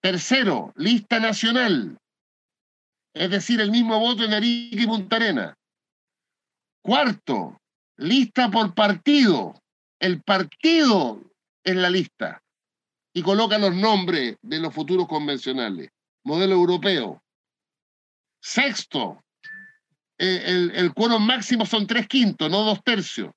[0.00, 1.98] Tercero, lista nacional,
[3.14, 5.54] es decir, el mismo voto en Arica y Punta Arena.
[6.82, 7.60] Cuarto,
[7.96, 9.54] lista por partido,
[10.00, 11.22] el partido
[11.64, 12.42] en la lista
[13.12, 15.90] y coloca los nombres de los futuros convencionales
[16.26, 17.22] modelo europeo.
[18.42, 19.22] Sexto,
[20.18, 23.30] eh, el, el máximo son tres quintos, no dos tercios.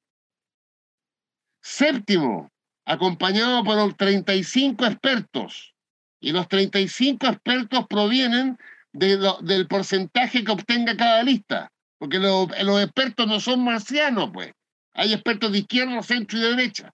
[1.61, 2.49] Séptimo,
[2.85, 5.73] acompañado por los 35 expertos.
[6.21, 8.57] Y los 35 expertos provienen
[8.91, 11.71] del porcentaje que obtenga cada lista.
[11.97, 14.53] Porque los expertos no son marcianos, pues.
[14.93, 16.91] Hay expertos de izquierda, centro y derecha.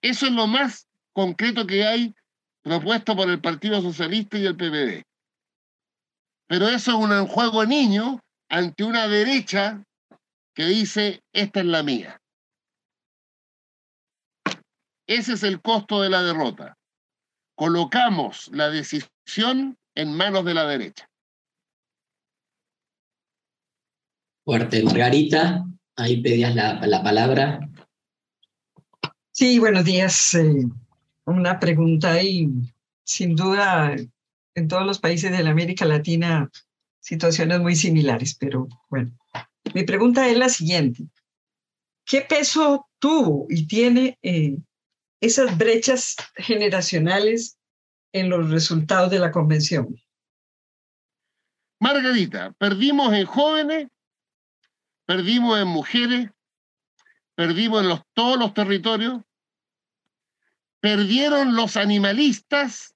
[0.00, 2.14] Eso es lo más concreto que hay
[2.62, 5.04] propuesto por el Partido Socialista y el PPD.
[6.50, 9.84] Pero eso es un juego de niño ante una derecha
[10.52, 12.20] que dice, esta es la mía.
[15.06, 16.76] Ese es el costo de la derrota.
[17.54, 21.08] Colocamos la decisión en manos de la derecha.
[24.44, 24.82] Fuerte.
[24.82, 27.60] Margarita, ahí pedías la, la palabra.
[29.30, 30.34] Sí, buenos días.
[30.34, 30.64] Eh,
[31.26, 32.48] una pregunta y
[33.04, 33.94] sin duda
[34.60, 36.50] en todos los países de la América Latina
[37.00, 39.10] situaciones muy similares, pero bueno,
[39.74, 41.08] mi pregunta es la siguiente.
[42.04, 44.58] ¿Qué peso tuvo y tiene eh,
[45.20, 47.58] esas brechas generacionales
[48.12, 49.96] en los resultados de la convención?
[51.80, 53.88] Margarita, perdimos en jóvenes,
[55.06, 56.30] perdimos en mujeres,
[57.34, 59.22] perdimos en los, todos los territorios,
[60.80, 62.94] Perdieron los animalistas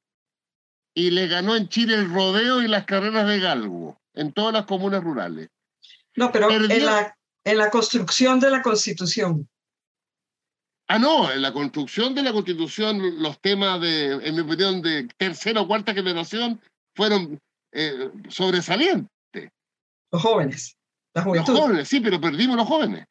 [0.95, 4.65] y le ganó en Chile el rodeo y las carreras de galgo en todas las
[4.65, 5.51] comunas rurales.
[6.17, 9.49] No, pero en, la, en la construcción de la constitución.
[10.87, 15.09] Ah, no, en la construcción de la constitución, los temas de, en mi opinión, de
[15.17, 16.61] tercera o cuarta generación
[16.95, 17.41] fueron
[17.73, 19.09] eh, sobresalientes.
[20.13, 20.77] Los jóvenes,
[21.15, 23.07] la Los jóvenes, sí, pero perdimos los jóvenes.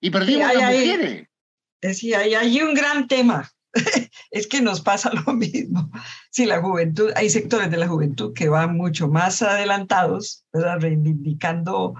[0.00, 1.28] Y perdimos las mujeres.
[1.80, 3.50] Decía, hay, hay un gran tema.
[4.30, 5.90] es que nos pasa lo mismo.
[6.30, 11.94] Sí, la juventud, hay sectores de la juventud que van mucho más adelantados, reivindicando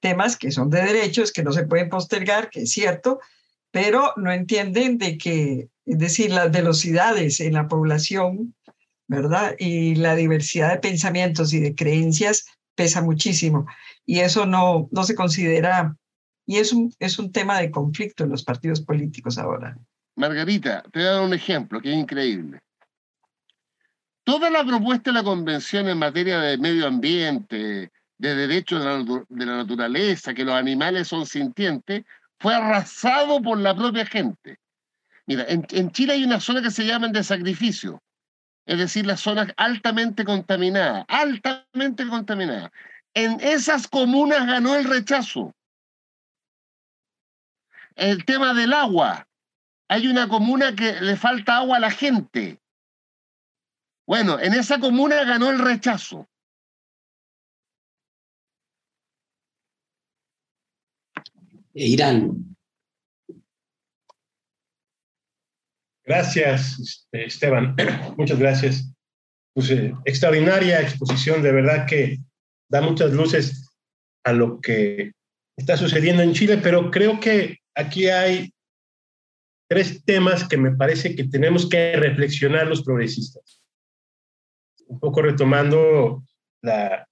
[0.00, 3.20] temas que son de derechos, que no se pueden postergar, que es cierto,
[3.70, 8.54] pero no entienden de que, es decir, las velocidades en la población,
[9.06, 9.54] ¿verdad?
[9.58, 13.66] Y la diversidad de pensamientos y de creencias pesa muchísimo.
[14.06, 15.96] Y eso no, no se considera,
[16.46, 19.76] y es un, es un tema de conflicto en los partidos políticos ahora.
[20.16, 22.60] Margarita, te voy a dar un ejemplo que es increíble.
[24.24, 28.84] Toda la propuesta de la Convención en materia de medio ambiente, de derechos
[29.28, 32.04] de la, naturaleza, que los animales son sintientes,
[32.38, 34.58] fue arrasado por la propia gente.
[35.26, 38.02] Mira, en, Chile hay una zona que se llama de sacrificio,
[38.66, 42.70] es decir, las zonas altamente contaminadas, altamente contaminadas.
[43.14, 45.54] En esas comunas ganó el rechazo.
[47.96, 49.26] El tema del agua.
[49.90, 52.60] Hay una comuna que le falta agua a la gente.
[54.06, 56.28] Bueno, en esa comuna ganó el rechazo.
[61.74, 62.56] Irán.
[66.04, 67.74] Gracias, este, Esteban.
[68.16, 68.94] Muchas gracias.
[69.54, 72.18] Pues, eh, extraordinaria exposición, de verdad que
[72.68, 73.68] da muchas luces
[74.24, 75.10] a lo que
[75.56, 78.52] está sucediendo en Chile, pero creo que aquí hay
[79.70, 83.62] tres temas que me parece que tenemos que reflexionar los progresistas.
[84.88, 86.24] Un poco retomando
[86.60, 87.06] la,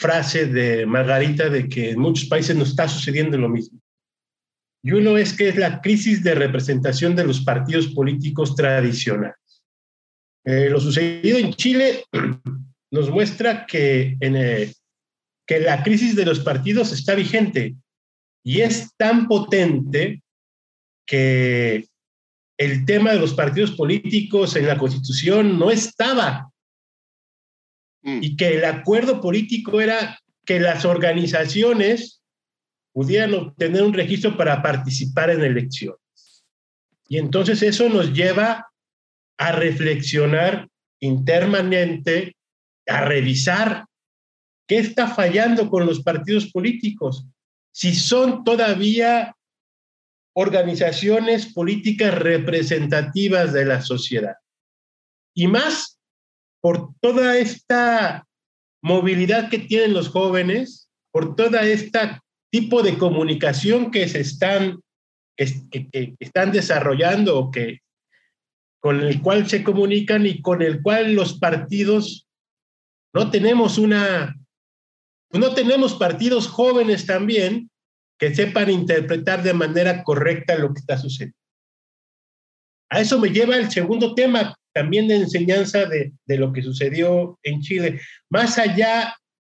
[0.00, 3.78] frase de Margarita de que en muchos países no está sucediendo lo mismo.
[4.82, 9.62] Y uno es que es la crisis de representación de los partidos políticos tradicionales.
[10.44, 12.04] Eh, lo sucedido en Chile
[12.90, 14.72] nos muestra que, en, eh,
[15.46, 17.74] que la crisis de los partidos está vigente
[18.42, 20.21] y es tan potente
[21.06, 21.86] que
[22.58, 26.52] el tema de los partidos políticos en la constitución no estaba
[28.02, 28.18] Mm.
[28.22, 32.20] y que el acuerdo político era que las organizaciones
[32.92, 36.44] pudieran obtener un registro para participar en elecciones.
[37.08, 38.68] Y entonces eso nos lleva
[39.38, 40.68] a reflexionar
[41.00, 42.36] internamente,
[42.86, 43.86] a revisar
[44.66, 47.24] qué está fallando con los partidos políticos,
[47.72, 49.34] si son todavía
[50.34, 54.36] organizaciones políticas representativas de la sociedad.
[55.34, 55.98] Y más
[56.60, 58.26] por toda esta
[58.82, 64.80] movilidad que tienen los jóvenes, por toda esta tipo de comunicación que se están,
[65.36, 67.80] que, están desarrollando o que,
[68.80, 72.28] con el cual se comunican y con el cual los partidos
[73.14, 74.36] no tenemos una,
[75.30, 77.70] no tenemos partidos jóvenes también
[78.22, 81.36] que sepan interpretar de manera correcta lo que está sucediendo.
[82.88, 87.60] A eso me lleva el segundo tema también de enseñanza de, lo que sucedió en
[87.62, 88.00] Chile,
[88.30, 89.16] más allá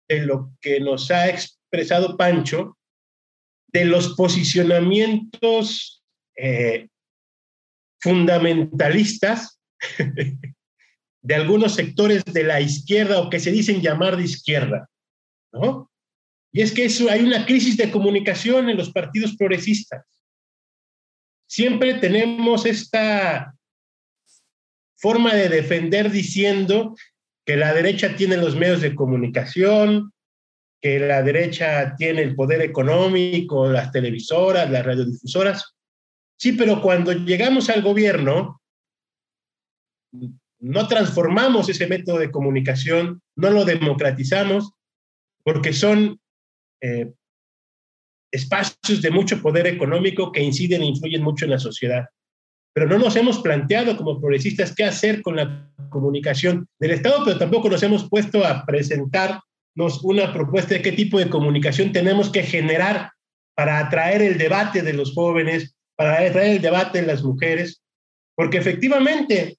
[0.10, 2.76] de lo que nos ha expresado Pancho,
[3.68, 6.04] de los posicionamientos
[6.36, 6.88] eh,
[8.02, 9.60] fundamentalistas
[11.22, 14.90] de algunos sectores de la izquierda o que se dicen llamar de izquierda,
[15.54, 15.92] ¿no?
[16.56, 20.06] Y es que hay una crisis de comunicación en los partidos progresistas.
[21.50, 23.54] Siempre tenemos esta
[24.96, 26.96] forma de defender diciendo
[27.46, 30.14] que la derecha tiene los medios de comunicación,
[30.82, 35.76] que la derecha tiene el poder económico, las televisoras, las radiodifusoras.
[36.40, 38.62] Sí, pero cuando llegamos al gobierno,
[40.60, 44.72] no transformamos ese método de comunicación, no lo democratizamos,
[45.44, 46.22] porque son
[46.86, 47.12] eh,
[48.32, 52.06] espacios de mucho poder económico que inciden e influyen mucho en la sociedad.
[52.74, 57.40] Pero no nos hemos planteado como progresistas qué hacer con la comunicación del Estado, pero
[57.40, 62.44] tampoco nos hemos puesto a presentarnos una propuesta de qué tipo de comunicación tenemos que
[62.44, 63.12] generar
[63.56, 67.82] para atraer el debate de los jóvenes, para atraer el debate de las mujeres,
[68.36, 69.58] porque efectivamente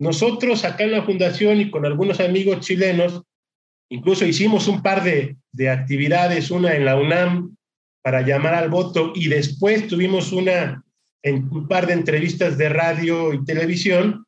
[0.00, 3.22] nosotros acá en la fundación y con algunos amigos chilenos,
[3.90, 7.56] incluso hicimos un par de, de actividades, una en la UNAM
[8.02, 10.82] para llamar al voto y después tuvimos una
[11.32, 14.24] un par de entrevistas de radio y televisión,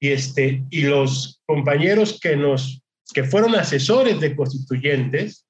[0.00, 2.82] y, este, y los compañeros que, nos,
[3.12, 5.46] que fueron asesores de constituyentes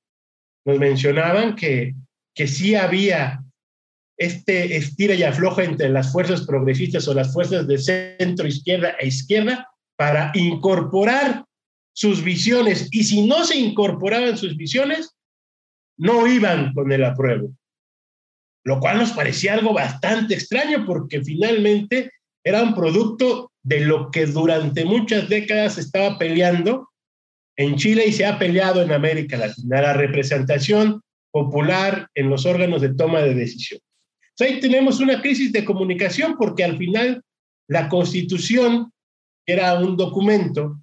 [0.65, 1.95] nos mencionaban que,
[2.35, 3.43] que sí había
[4.19, 9.07] este estira y afloja entre las fuerzas progresistas o las fuerzas de centro, izquierda e
[9.07, 9.67] izquierda
[9.97, 11.45] para incorporar
[12.01, 12.89] sus visiones.
[12.91, 15.15] Y si no se incorporaban sus visiones,
[15.99, 17.51] no iban con el apruebo.
[18.65, 22.11] Lo cual nos parecía algo bastante extraño porque finalmente
[22.45, 26.89] era un producto de lo que durante muchas décadas estaba peleando
[27.57, 32.81] en Chile y se ha peleado en América Latina, la representación popular en los órganos
[32.81, 33.81] de toma de decisión
[34.45, 37.23] ahí tenemos una crisis de comunicación porque al final
[37.69, 38.93] la constitución,
[39.47, 40.79] era un documento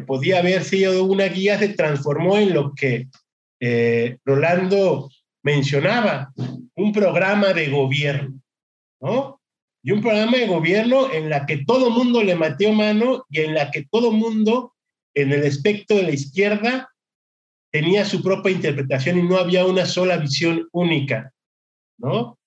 [0.00, 3.08] podía haber sido una guía, se transformó en lo que
[3.60, 5.10] eh, Rolando
[5.42, 6.32] mencionaba,
[6.74, 8.40] un programa de gobierno,
[9.00, 9.40] ¿no?
[9.82, 13.54] Y un programa de gobierno en la que todo mundo le metió mano y en
[13.54, 14.74] la que todo mundo
[15.14, 16.90] en el espectro de la izquierda
[17.70, 21.32] tenía su propia interpretación y no había una sola visión única,
[21.98, 22.38] ¿no?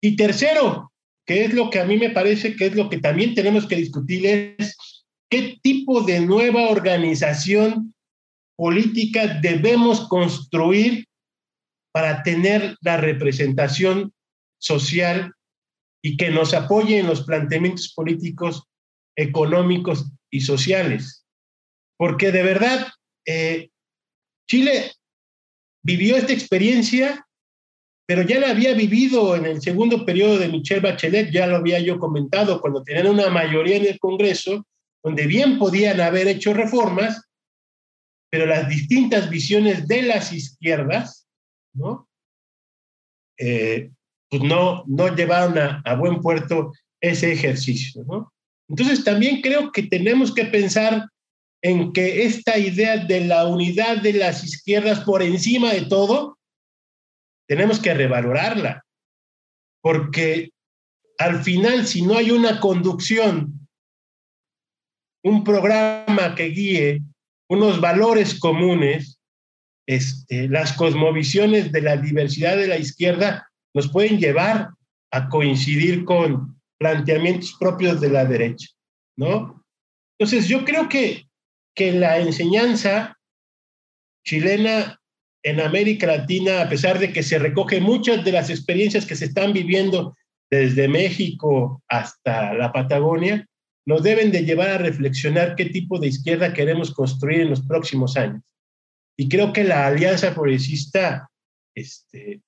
[0.00, 0.92] Y tercero,
[1.26, 3.76] que es lo que a mí me parece que es lo que también tenemos que
[3.76, 4.99] discutir, es
[5.30, 7.94] qué tipo de nueva organización
[8.56, 11.06] política debemos construir
[11.92, 14.12] para tener la representación
[14.58, 15.32] social
[16.02, 18.64] y que nos apoye en los planteamientos políticos,
[19.16, 21.24] económicos y sociales.
[21.96, 22.88] Porque de verdad,
[23.26, 23.70] eh,
[24.48, 24.92] Chile
[25.82, 27.26] vivió esta experiencia
[28.10, 31.78] pero ya la había vivido en el segundo periodo de Michelle Bachelet, ya lo había
[31.78, 34.66] yo comentado, cuando tenían una mayoría en el Congreso,
[35.02, 37.22] donde bien podían haber hecho reformas,
[38.30, 41.26] pero las distintas visiones de las izquierdas,
[41.74, 42.08] ¿no?
[43.38, 43.90] Eh,
[44.28, 48.32] pues no, no llevaron a, a, buen puerto ese ejercicio, ¿no?
[48.68, 51.08] Entonces también creo que tenemos que pensar
[51.62, 56.38] en que esta idea de la unidad de las izquierdas por encima de todo,
[57.48, 58.84] tenemos que revalorarla,
[59.82, 60.52] porque
[61.18, 63.59] al final, si no hay una conducción,
[65.22, 67.02] un programa que guíe
[67.48, 69.18] unos valores comunes,
[69.86, 74.70] este, las cosmovisiones de la diversidad de la izquierda nos pueden llevar
[75.10, 78.68] a coincidir con planteamientos propios de la derecha,
[79.16, 79.64] ¿no?
[80.18, 81.26] Entonces, yo creo que,
[81.74, 83.18] que la enseñanza
[84.24, 85.00] chilena
[85.42, 89.24] en América Latina, a pesar de que se recoge muchas de las experiencias que se
[89.24, 90.16] están viviendo
[90.50, 93.46] desde México hasta la Patagonia,
[93.90, 98.16] nos deben de llevar a reflexionar qué tipo de izquierda queremos construir en los próximos
[98.16, 98.40] años.
[99.18, 101.28] Y creo que la Alianza Progresista
[101.74, 102.40] este,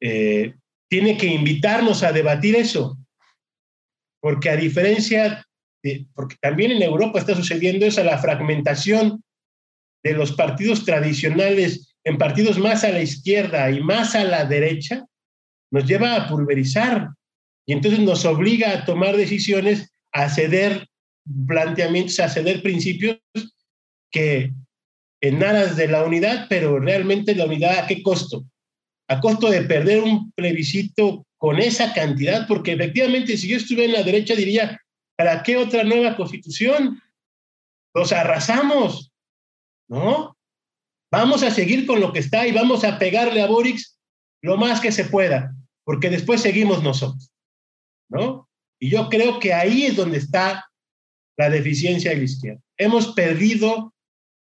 [0.00, 0.56] eh,
[0.90, 2.98] tiene que invitarnos a debatir eso,
[4.20, 5.46] porque a diferencia,
[5.80, 9.22] de, porque también en Europa está sucediendo esa la fragmentación
[10.02, 15.06] de los partidos tradicionales en partidos más a la izquierda y más a la derecha,
[15.70, 17.10] nos lleva a pulverizar
[17.64, 20.88] y entonces nos obliga a tomar decisiones, a ceder
[21.46, 23.18] planteamientos, a ceder principios
[24.10, 24.52] que
[25.20, 28.44] en aras de la unidad, pero realmente la unidad a qué costo?
[29.08, 33.98] A costo de perder un plebiscito con esa cantidad, porque efectivamente si yo estuviera en
[33.98, 34.80] la derecha diría,
[35.16, 37.00] ¿para qué otra nueva constitución?
[37.94, 39.12] Los arrasamos,
[39.88, 40.36] ¿no?
[41.10, 43.80] Vamos a seguir con lo que está y vamos a pegarle a Boric
[44.42, 45.54] lo más que se pueda,
[45.84, 47.32] porque después seguimos nosotros,
[48.10, 48.43] ¿no?
[48.84, 50.62] Y yo creo que ahí es donde está
[51.38, 52.60] la deficiencia de la izquierda.
[52.76, 53.94] Hemos perdido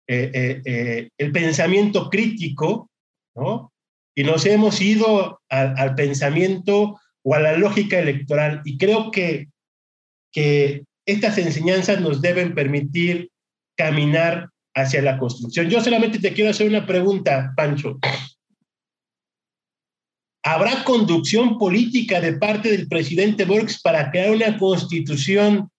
[0.08, 2.90] eh, eh, eh, el pensamiento crítico,
[3.36, 3.72] ¿no?
[4.16, 8.62] Y nos hemos ido al, al, pensamiento o a la lógica electoral.
[8.64, 9.46] Y creo que,
[10.32, 13.30] que estas enseñanzas nos deben permitir
[13.76, 15.70] caminar hacia la construcción.
[15.70, 18.00] Yo solamente te quiero hacer una pregunta, Pancho.
[20.44, 25.70] ¿Habrá conducción política de parte del presidente Borges para crear una constitución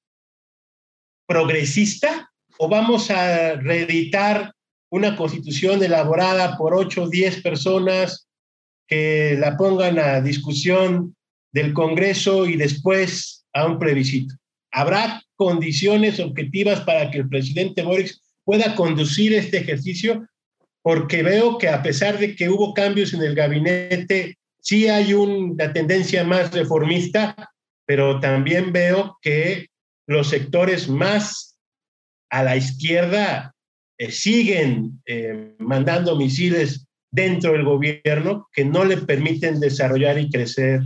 [1.28, 2.32] progresista?
[2.58, 4.54] ¿O vamos a reeditar
[4.90, 8.28] una constitución elaborada por ocho o diez personas
[8.88, 11.16] que la pongan a discusión
[11.52, 14.36] del Congreso y después a un plebiscito?
[14.72, 20.28] ¿Habrá condiciones objetivas para que el presidente Borges pueda conducir este ejercicio,
[20.82, 25.72] porque veo que a pesar de que hubo cambios en el gabinete, sí hay una
[25.74, 27.52] tendencia más reformista,
[27.86, 29.68] pero también veo que
[30.08, 31.60] los sectores más
[32.30, 33.54] a la izquierda
[33.98, 40.82] eh, siguen eh, mandando misiles dentro del gobierno que no le permiten desarrollar y crecer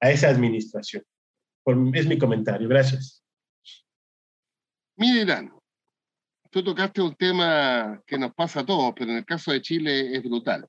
[0.00, 1.04] a esa administración.
[1.94, 2.68] Es mi comentario.
[2.68, 3.22] Gracias.
[4.96, 5.52] Miren,
[6.50, 10.16] tú tocaste un tema que nos pasa a todos, pero en el caso de Chile
[10.16, 10.66] es brutal.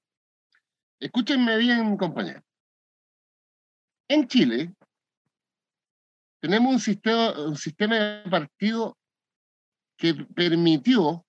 [1.00, 2.44] escúchenme bien, compañeros.
[4.12, 4.76] En Chile
[6.42, 8.98] tenemos un sistema, de partido
[9.96, 11.26] que permitió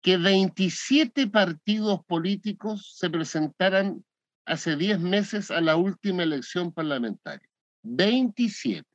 [0.00, 4.02] que 27 partidos políticos se presentaran
[4.46, 7.46] hace 10 meses a la última elección parlamentaria.
[7.82, 8.88] 27.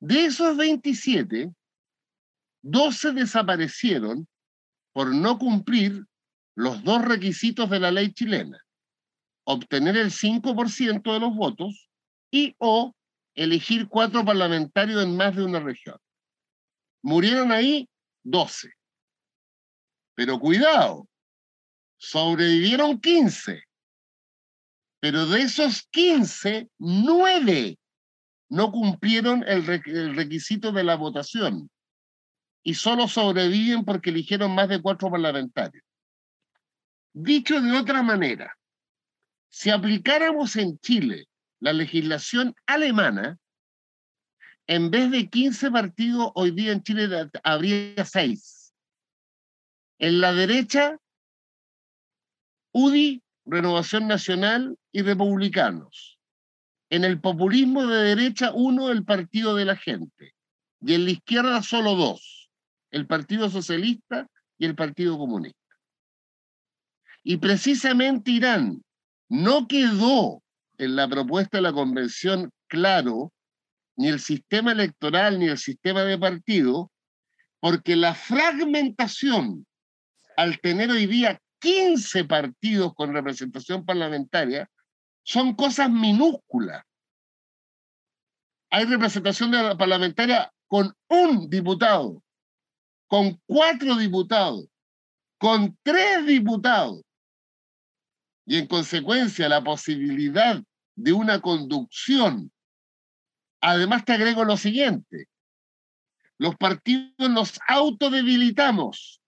[0.00, 1.54] De esos 27,
[2.60, 4.28] 12 desaparecieron
[4.92, 6.04] por no cumplir
[6.54, 8.63] los dos requisitos de la ley chilena.
[9.44, 11.88] Obtener el 5% de los votos
[12.30, 12.94] y o
[13.34, 15.98] elegir cuatro parlamentarios en más de una región.
[17.02, 17.88] Murieron ahí
[18.22, 18.72] 12.
[20.14, 21.08] Pero cuidado,
[21.98, 23.62] sobrevivieron 15.
[25.00, 27.78] Pero de esos 15, 9
[28.48, 31.70] no cumplieron el, requisito de la votación
[32.62, 35.84] y solo sobreviven porque eligieron más de cuatro parlamentarios.
[37.12, 38.56] Dicho de otra manera,
[39.54, 41.28] si aplicáramos en Chile
[41.60, 43.38] la legislación alemana,
[44.66, 48.74] en vez de 15 partidos, hoy día en Chile habría 6.
[50.00, 50.98] En la derecha,
[52.72, 56.18] UDI, Renovación Nacional y Republicanos.
[56.90, 60.34] En el populismo de derecha, uno, el Partido de la Gente.
[60.80, 62.50] Y en la izquierda, solo dos,
[62.90, 64.28] el Partido Socialista
[64.58, 65.76] y el Partido Comunista.
[67.22, 68.82] Y precisamente Irán
[69.34, 70.42] no quedó
[70.78, 73.32] en la propuesta de la convención claro
[73.96, 76.92] ni el sistema electoral ni el sistema de partido,
[77.58, 79.66] porque la fragmentación,
[80.36, 84.68] al tener hoy día 15 partidos con representación parlamentaria,
[85.24, 86.84] son cosas minúsculas.
[88.70, 92.22] Hay representación parlamentaria con un diputado,
[93.08, 94.66] con cuatro diputados,
[95.38, 97.02] con tres diputados.
[98.46, 100.62] Y en consecuencia, la posibilidad
[100.96, 102.52] de una conducción
[103.66, 105.26] Además, te agrego lo siguiente.
[106.36, 109.22] Los partidos nos autodebilitamos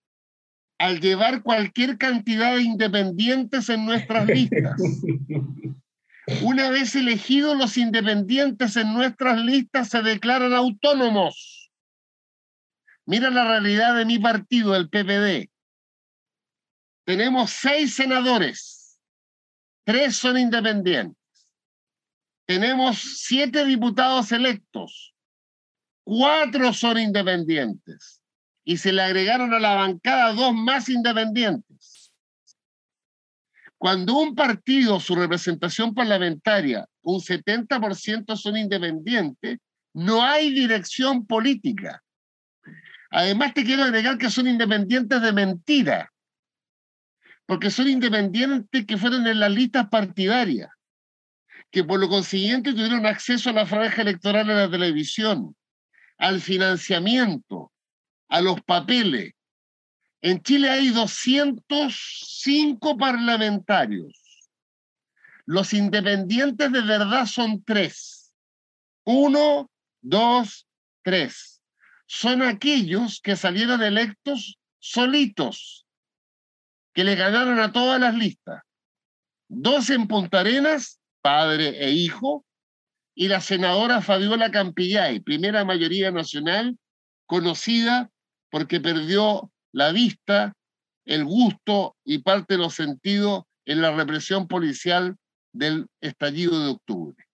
[0.77, 4.79] al llevar cualquier cantidad de independientes en nuestras listas.
[6.43, 11.71] Una vez elegidos los independientes en nuestras listas se declaran autónomos.
[13.07, 15.49] Mira la realidad de mi partido, el PPD.
[17.05, 18.76] Tenemos seis senadores,
[19.87, 21.17] tres son independientes
[22.47, 25.13] tenemos siete diputados electos,
[26.05, 28.21] cuatro son independientes
[28.63, 32.13] y se le agregaron a la bancada dos más independientes.
[33.77, 39.59] Cuando un partido, su representación parlamentaria, un 70% son independientes,
[39.93, 42.01] no hay dirección política.
[43.11, 46.13] Además, te quiero agregar que son independientes de mentira,
[47.47, 50.69] porque son independientes que fueron en las listas partidarias
[51.71, 55.55] que por lo consiguiente tuvieron acceso a la franja electoral en la televisión,
[56.17, 57.71] al financiamiento,
[58.29, 59.33] a los papeles.
[60.21, 64.49] En Chile hay 205 parlamentarios.
[65.45, 68.33] Los independientes de verdad son tres.
[69.05, 69.69] Uno,
[70.01, 70.67] dos,
[71.03, 71.61] tres.
[72.05, 75.86] Son aquellos que salieron electos solitos,
[76.97, 78.63] que le ganaron a todas las listas.
[79.47, 82.43] Dos en Punta Arenas padre e hijo,
[83.13, 86.75] y la senadora Fabiola Campillay, primera mayoría nacional,
[87.27, 88.09] conocida
[88.49, 90.53] porque perdió la vista,
[91.05, 95.17] el gusto y parte de los sentidos en la represión policial
[95.53, 97.25] del estallido de octubre.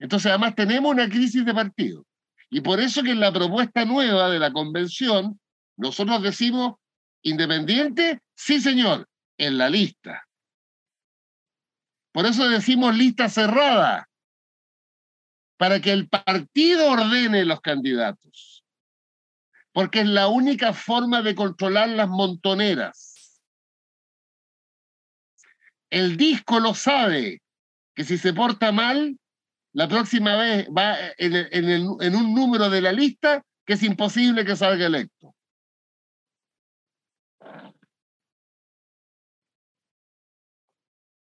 [0.00, 2.04] Entonces, además, tenemos una crisis de partido.
[2.50, 5.38] Y por eso que en la propuesta nueva de la convención,
[5.76, 6.81] nosotros decimos,
[7.22, 9.08] independiente, sí señor,
[9.38, 10.26] en la lista.
[12.12, 14.08] Por eso decimos lista cerrada,
[15.56, 18.64] para que el partido ordene los candidatos,
[19.72, 23.40] porque es la única forma de controlar las montoneras.
[25.88, 27.42] El disco lo sabe,
[27.94, 29.18] que si se porta mal,
[29.72, 34.86] la próxima vez va en, un número de la lista que es imposible que salga
[34.86, 35.34] electo.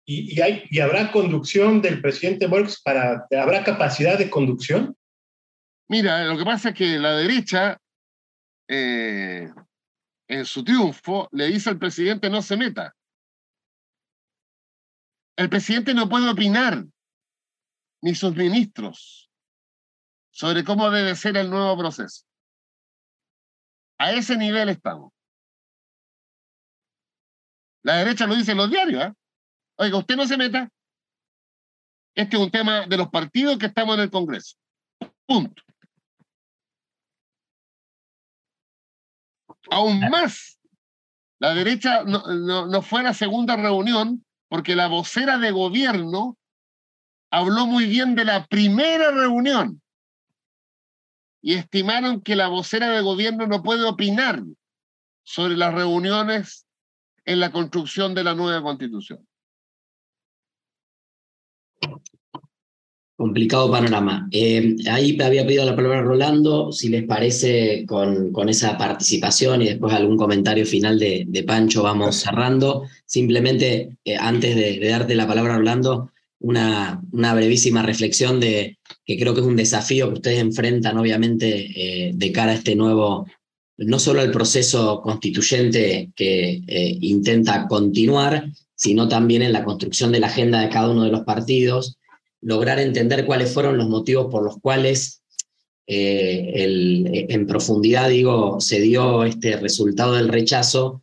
[0.08, 4.96] ¿Y, hay, ¿Y habrá conducción del presidente Borges para, habrá capacidad de conducción?
[5.88, 7.82] Mira, lo que pasa es que la derecha,
[8.68, 9.52] eh,
[10.28, 12.96] en su triunfo, le dice al presidente no se meta.
[15.38, 16.86] El presidente no puede opinar,
[18.02, 19.30] ni sus ministros,
[20.30, 22.26] sobre cómo debe ser el nuevo proceso.
[23.98, 25.12] A ese nivel estamos.
[27.84, 29.04] La derecha lo dice en los diarios.
[29.04, 29.14] ¿eh?
[29.78, 30.70] Oiga, usted no se meta.
[32.16, 34.56] Este es un tema de los partidos que estamos en el Congreso.
[35.26, 35.62] Punto.
[39.70, 40.60] Aún más,
[41.40, 46.38] la derecha no, fue a la segunda reunión porque la vocera de gobierno
[47.32, 49.82] habló muy bien de la primera reunión
[51.42, 54.42] y estimaron que la vocera de gobierno no puede opinar
[55.24, 56.66] sobre las reuniones
[57.26, 59.25] en la construcción de la nueva constitución.
[63.18, 64.28] Complicado panorama.
[64.30, 69.68] Eh, ahí había pedido la palabra Rolando, si les parece, con, con esa participación y
[69.68, 72.84] después algún comentario final de, de Pancho, vamos cerrando.
[73.06, 79.34] Simplemente, eh, antes de, darte la palabra, Rolando, una, una brevísima reflexión de que creo
[79.34, 83.28] que es un desafío que ustedes enfrentan, obviamente, eh, de cara a este nuevo,
[83.78, 86.62] no solo al proceso constituyente que
[87.02, 91.22] intenta continuar, sino también en la construcción de la agenda de cada uno de los
[91.22, 91.98] partidos
[92.46, 95.24] lograr entender cuáles fueron los motivos por los cuales
[95.88, 101.02] eh, el, en profundidad, digo, se dio este resultado del rechazo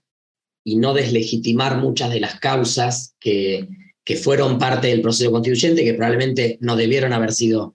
[0.64, 3.68] y no deslegitimar muchas de las causas que,
[4.04, 7.74] que fueron parte del proceso constituyente, que probablemente no debieron haber sido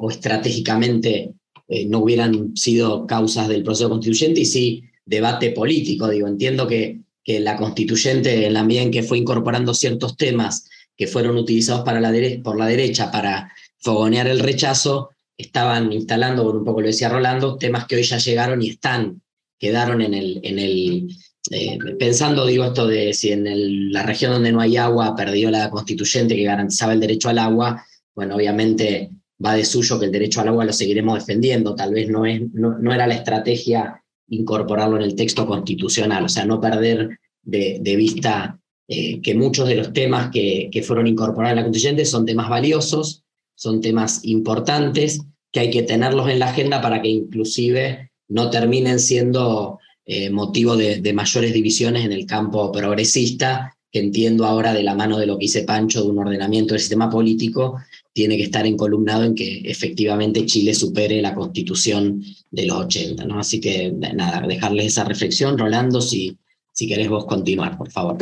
[0.00, 1.32] o, estratégicamente
[1.68, 6.08] eh, no hubieran sido causas del proceso constituyente, y sí debate político.
[6.08, 10.68] Digo, entiendo que, que la constituyente, en la medida en que fue incorporando ciertos temas
[10.96, 12.12] que fueron utilizados para la
[12.42, 17.58] por la derecha para fogonear el rechazo, estaban instalando, por un poco lo decía Rolando,
[17.58, 19.20] temas que hoy ya llegaron y están,
[19.58, 21.08] quedaron en el, en el
[21.50, 25.70] eh, pensando, digo esto de si en la región donde no hay agua perdió la
[25.70, 29.10] constituyente que garantizaba el derecho al agua, bueno, obviamente
[29.44, 32.42] va de suyo que el derecho al agua lo seguiremos defendiendo, tal vez no, es,
[32.52, 37.96] no, no era la estrategia incorporarlo en el texto constitucional, o sea, no perder de,
[37.96, 38.58] vista
[38.88, 42.48] eh, que muchos de los temas que, que fueron incorporados en la constituyente son temas
[42.48, 43.22] valiosos,
[43.54, 45.20] son temas importantes,
[45.52, 50.76] que hay que tenerlos en la agenda para que inclusive no terminen siendo eh, motivo
[50.76, 55.44] de, mayores divisiones en el campo progresista, entiendo ahora de la mano de lo que
[55.44, 57.78] dice Pancho, de un ordenamiento del sistema político,
[58.12, 63.24] tiene que estar encolumnado en que efectivamente Chile supere la constitución de los 80.
[63.26, 63.38] ¿no?
[63.38, 65.58] Así que nada, dejarles esa reflexión.
[65.58, 66.38] Rolando, si,
[66.72, 68.16] si querés vos continuar, por favor.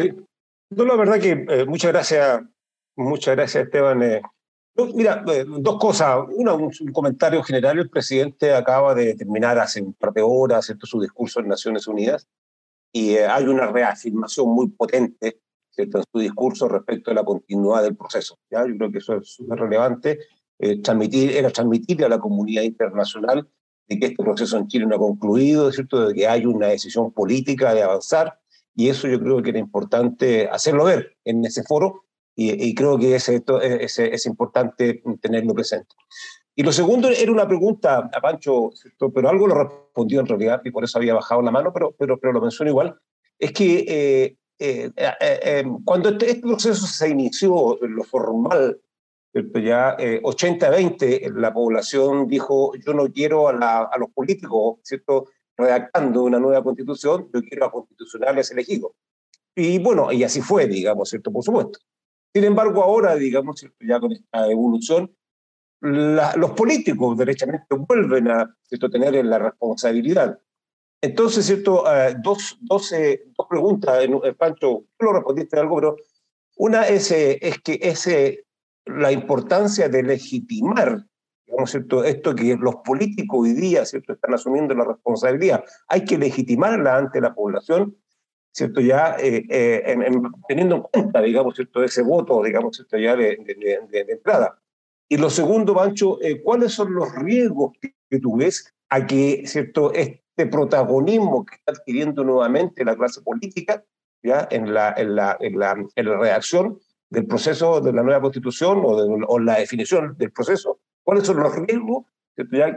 [0.70, 2.42] No, la verdad que eh, muchas gracias,
[2.96, 4.02] muchas gracias Esteban.
[4.02, 4.22] Eh.
[4.94, 6.24] mira, eh, dos cosas.
[6.34, 7.78] Una, un, comentario general.
[7.78, 12.26] El presidente acaba de terminar hace un par de horas su discurso en Naciones Unidas
[12.92, 15.40] y hay una reafirmación muy potente
[15.74, 15.98] ¿cierto?
[15.98, 18.38] en su discurso respecto a la continuidad del proceso.
[18.50, 18.66] ¿ya?
[18.66, 20.18] Yo creo que eso es súper relevante.
[20.82, 23.48] transmitir, era transmitirle a la comunidad internacional
[23.88, 26.08] de que este proceso en Chile no ha concluido, ¿cierto?
[26.08, 28.38] de que hay una decisión política de avanzar
[28.74, 32.04] y eso yo creo que era importante hacerlo ver en ese foro
[32.36, 35.94] y, creo que es, es, importante tenerlo presente.
[36.56, 38.70] Y lo segundo era una pregunta a Pancho,
[39.14, 42.18] pero algo lo respondió en realidad y por eso había bajado la mano, pero, pero,
[42.18, 42.98] pero lo menciono igual,
[43.38, 48.80] es que eh, eh, eh, cuando este, este, proceso se inició, lo formal,
[49.32, 55.26] ya 80-20, la población dijo, yo no quiero a, a los políticos, ¿cierto?
[55.56, 58.92] redactando una nueva constitución, yo quiero a constitucionales elegidos.
[59.54, 61.32] Y bueno, y así fue, digamos, ¿cierto?
[61.32, 61.78] Por supuesto.
[62.34, 65.14] Sin embargo, ahora, digamos, ya con esta evolución,
[65.80, 68.90] los políticos derechamente vuelven a ¿cierto?
[68.90, 70.38] tener la responsabilidad.
[71.04, 71.82] Entonces, ¿cierto?
[71.82, 75.96] Uh, dos, dos, eh, dos, preguntas, eh, Pancho, tú lo respondiste algo, pero
[76.56, 78.08] una es, eh, es que es
[78.86, 81.06] la importancia de legitimar
[81.66, 82.04] ¿cierto?
[82.04, 84.12] Esto que los políticos hoy día, ¿cierto?
[84.12, 85.64] Están asumiendo la responsabilidad.
[85.88, 87.96] Hay que legitimarla ante la población,
[88.52, 88.80] ¿cierto?
[88.80, 89.96] Ya eh, eh,
[90.48, 91.82] teniendo en cuenta, digamos, ¿cierto?
[91.82, 92.98] Ese voto, digamos, ¿cierto?
[92.98, 93.36] Ya de,
[93.90, 94.58] de, entrada.
[95.08, 99.92] Y lo segundo, Bancho, eh, ¿cuáles son los riesgos que, tú ves a que, ¿cierto?
[100.36, 103.84] Protagonismo que está adquiriendo nuevamente la clase política,
[104.22, 104.46] ¿ya?
[104.50, 106.78] En la, en la, en la, en la redacción
[107.10, 111.38] del proceso de la nueva constitución o, de, o la definición del proceso, cuáles son
[111.38, 112.06] los riesgos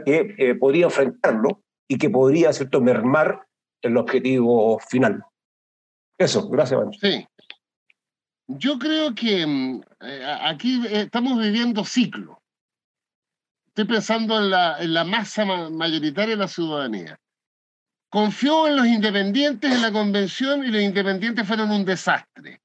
[0.04, 2.80] que eh, podría enfrentarlo y que podría ¿cierto?
[2.80, 3.46] mermar
[3.82, 5.24] el objetivo final.
[6.16, 7.00] Eso, gracias, Pancho.
[7.00, 7.26] Sí.
[8.46, 12.40] Yo creo que mm, eh, aquí eh, estamos viviendo ciclo.
[13.68, 17.20] Estoy pensando en la, en la masa mayoritaria de la ciudadanía.
[18.10, 22.62] Confió en los independientes en la convención y los independientes fueron un desastre.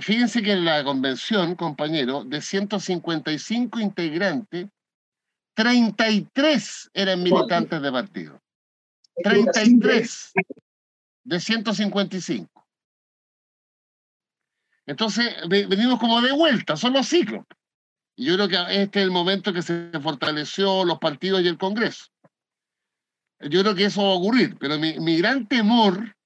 [0.00, 4.66] Fíjense que en la convención, compañero, de 155 integrantes,
[5.54, 8.42] 33 eran militantes de partido.
[9.22, 10.32] 33.
[11.22, 12.66] de 155.
[14.86, 17.44] Entonces, venimos como de vuelta, son los ciclos.
[18.16, 21.56] Y yo creo que este es el momento que se fortaleció los partidos y el
[21.56, 22.06] Congreso.
[23.50, 26.16] Yo creo que eso va a ocurrir, pero mi, gran temor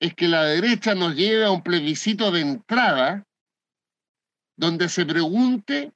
[0.00, 3.26] es que la derecha nos lleve a un plebiscito de entrada
[4.56, 5.92] donde se pregunte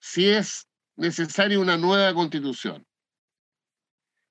[0.00, 2.86] si es necesaria una nueva constitución.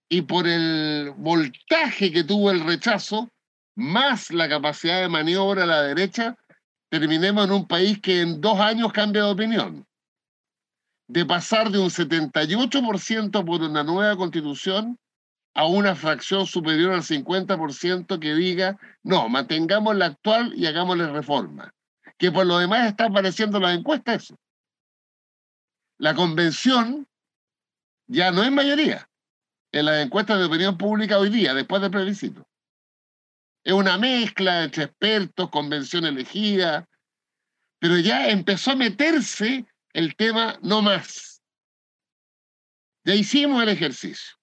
[0.10, 3.30] Y por el voltaje que tuvo el rechazo,
[3.76, 6.38] más la capacidad de maniobra a la derecha,
[6.90, 9.86] terminemos en un país que en dos años cambia de opinión.
[11.08, 14.98] De pasar de un 78% por una nueva constitución
[15.54, 21.74] a una fracción superior al 50% que diga, no, mantengamos la actual y hagámosle reforma.
[22.18, 24.36] Que por lo demás está apareciendo en las encuestas eso.
[25.98, 27.08] La convención
[28.08, 29.10] ya no es mayoría
[29.72, 32.48] en las encuestas de opinión pública hoy día, después del plebiscito.
[33.64, 36.88] Es una mezcla entre expertos, convención elegida,
[37.80, 39.66] pero ya empezó a meterse
[39.96, 41.42] el tema no más.
[43.06, 44.36] Ya hicimos el ejercicio.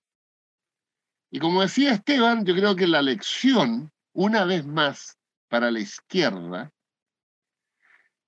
[1.30, 6.72] Y como decía Esteban, yo creo que la lección, una vez más, para la izquierda,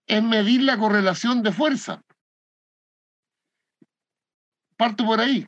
[0.07, 2.03] es medir la correlación de fuerza.
[4.77, 5.47] Parto por ahí.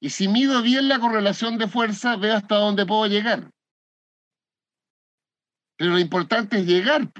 [0.00, 3.48] Y si mido bien la correlación de fuerza, veo hasta dónde puedo llegar.
[5.76, 7.12] Pero lo importante es llegar,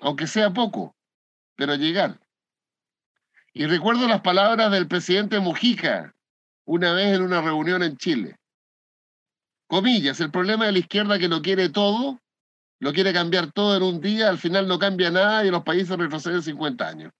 [0.00, 0.94] aunque sea poco,
[1.56, 2.20] pero llegar.
[3.52, 6.14] Y recuerdo las palabras del presidente Mujica
[6.64, 8.36] una vez en una reunión en Chile.
[9.66, 12.20] Comillas, el problema de la izquierda que lo quiere todo,
[12.78, 15.96] lo quiere cambiar todo en un día, al final no cambia nada y los países
[15.96, 17.12] retroceden 50 años.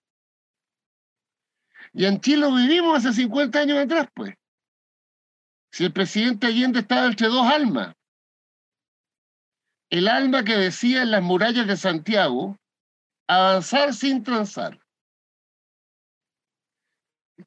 [1.92, 4.34] Y en Chile lo vivimos hace 50 años atrás, pues.
[5.72, 7.94] Si el presidente Allende estaba entre dos almas.
[9.88, 12.56] El alma que decía en las murallas de Santiago,
[13.30, 14.80] avanzar sin transar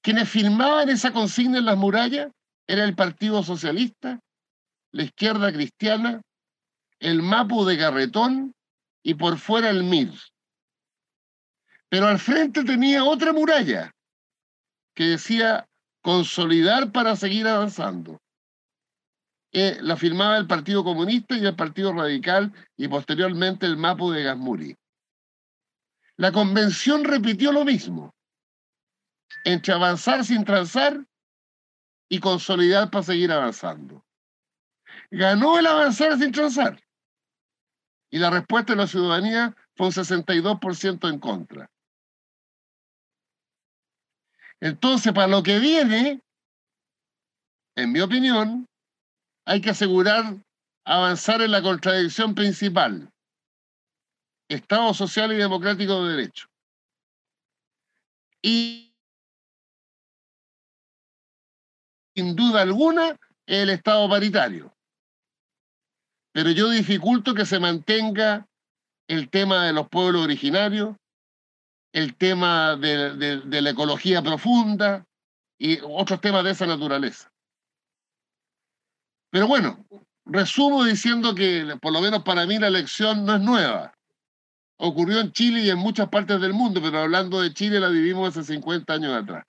[0.02, 2.32] quienes firmaban esa consigna en las murallas
[2.68, 4.20] era el Partido Socialista,
[4.92, 6.22] la izquierda cristiana,
[7.00, 8.54] el Mapu de Garretón
[9.04, 10.14] y por fuera el MIR.
[11.90, 13.92] Pero al frente tenía otra muralla
[14.96, 15.68] que decía
[16.02, 18.20] consolidar para seguir avanzando.
[19.52, 24.24] Eh, la firmaba el Partido Comunista y el Partido Radical y posteriormente el Mapu de
[24.24, 24.76] Gasmuri.
[26.18, 28.14] La convención repitió lo mismo
[29.46, 31.06] entre avanzar sin transar
[32.10, 34.06] y consolidar para seguir avanzando.
[35.10, 36.80] Ganó el avanzar sin transar.
[38.12, 41.70] Y la respuesta de la ciudadanía fue un 62% en contra.
[44.60, 46.22] Entonces, para lo que viene,
[47.76, 48.68] en mi opinión,
[49.46, 50.38] hay que asegurar
[50.86, 53.13] avanzar en la contradicción principal.
[54.48, 56.48] Estado social y democrático de derecho.
[58.42, 58.94] Y
[62.16, 64.74] sin duda alguna, el Estado paritario.
[66.34, 68.48] Pero yo dificulto que se mantenga
[69.08, 70.96] el tema de los pueblos originarios,
[71.94, 75.06] el tema de, la ecología profunda
[75.60, 77.32] y otros temas de esa naturaleza.
[79.30, 79.86] Pero bueno,
[80.26, 83.94] resumo diciendo que, por lo menos para mí, la elección no es nueva.
[84.78, 88.30] Ocurrió en Chile y en muchas partes del mundo, pero hablando de Chile la vivimos
[88.30, 89.46] hace 50 años atrás.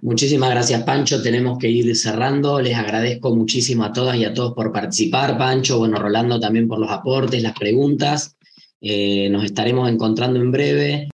[0.00, 1.20] Muchísimas gracias, Pancho.
[1.20, 2.60] Tenemos que ir cerrando.
[2.60, 5.78] Les agradezco muchísimo a todas y a todos por participar, Pancho.
[5.78, 8.36] Bueno, Rolando también por los aportes, las preguntas.
[8.80, 11.06] Eh, nos estaremos encontrando en breve.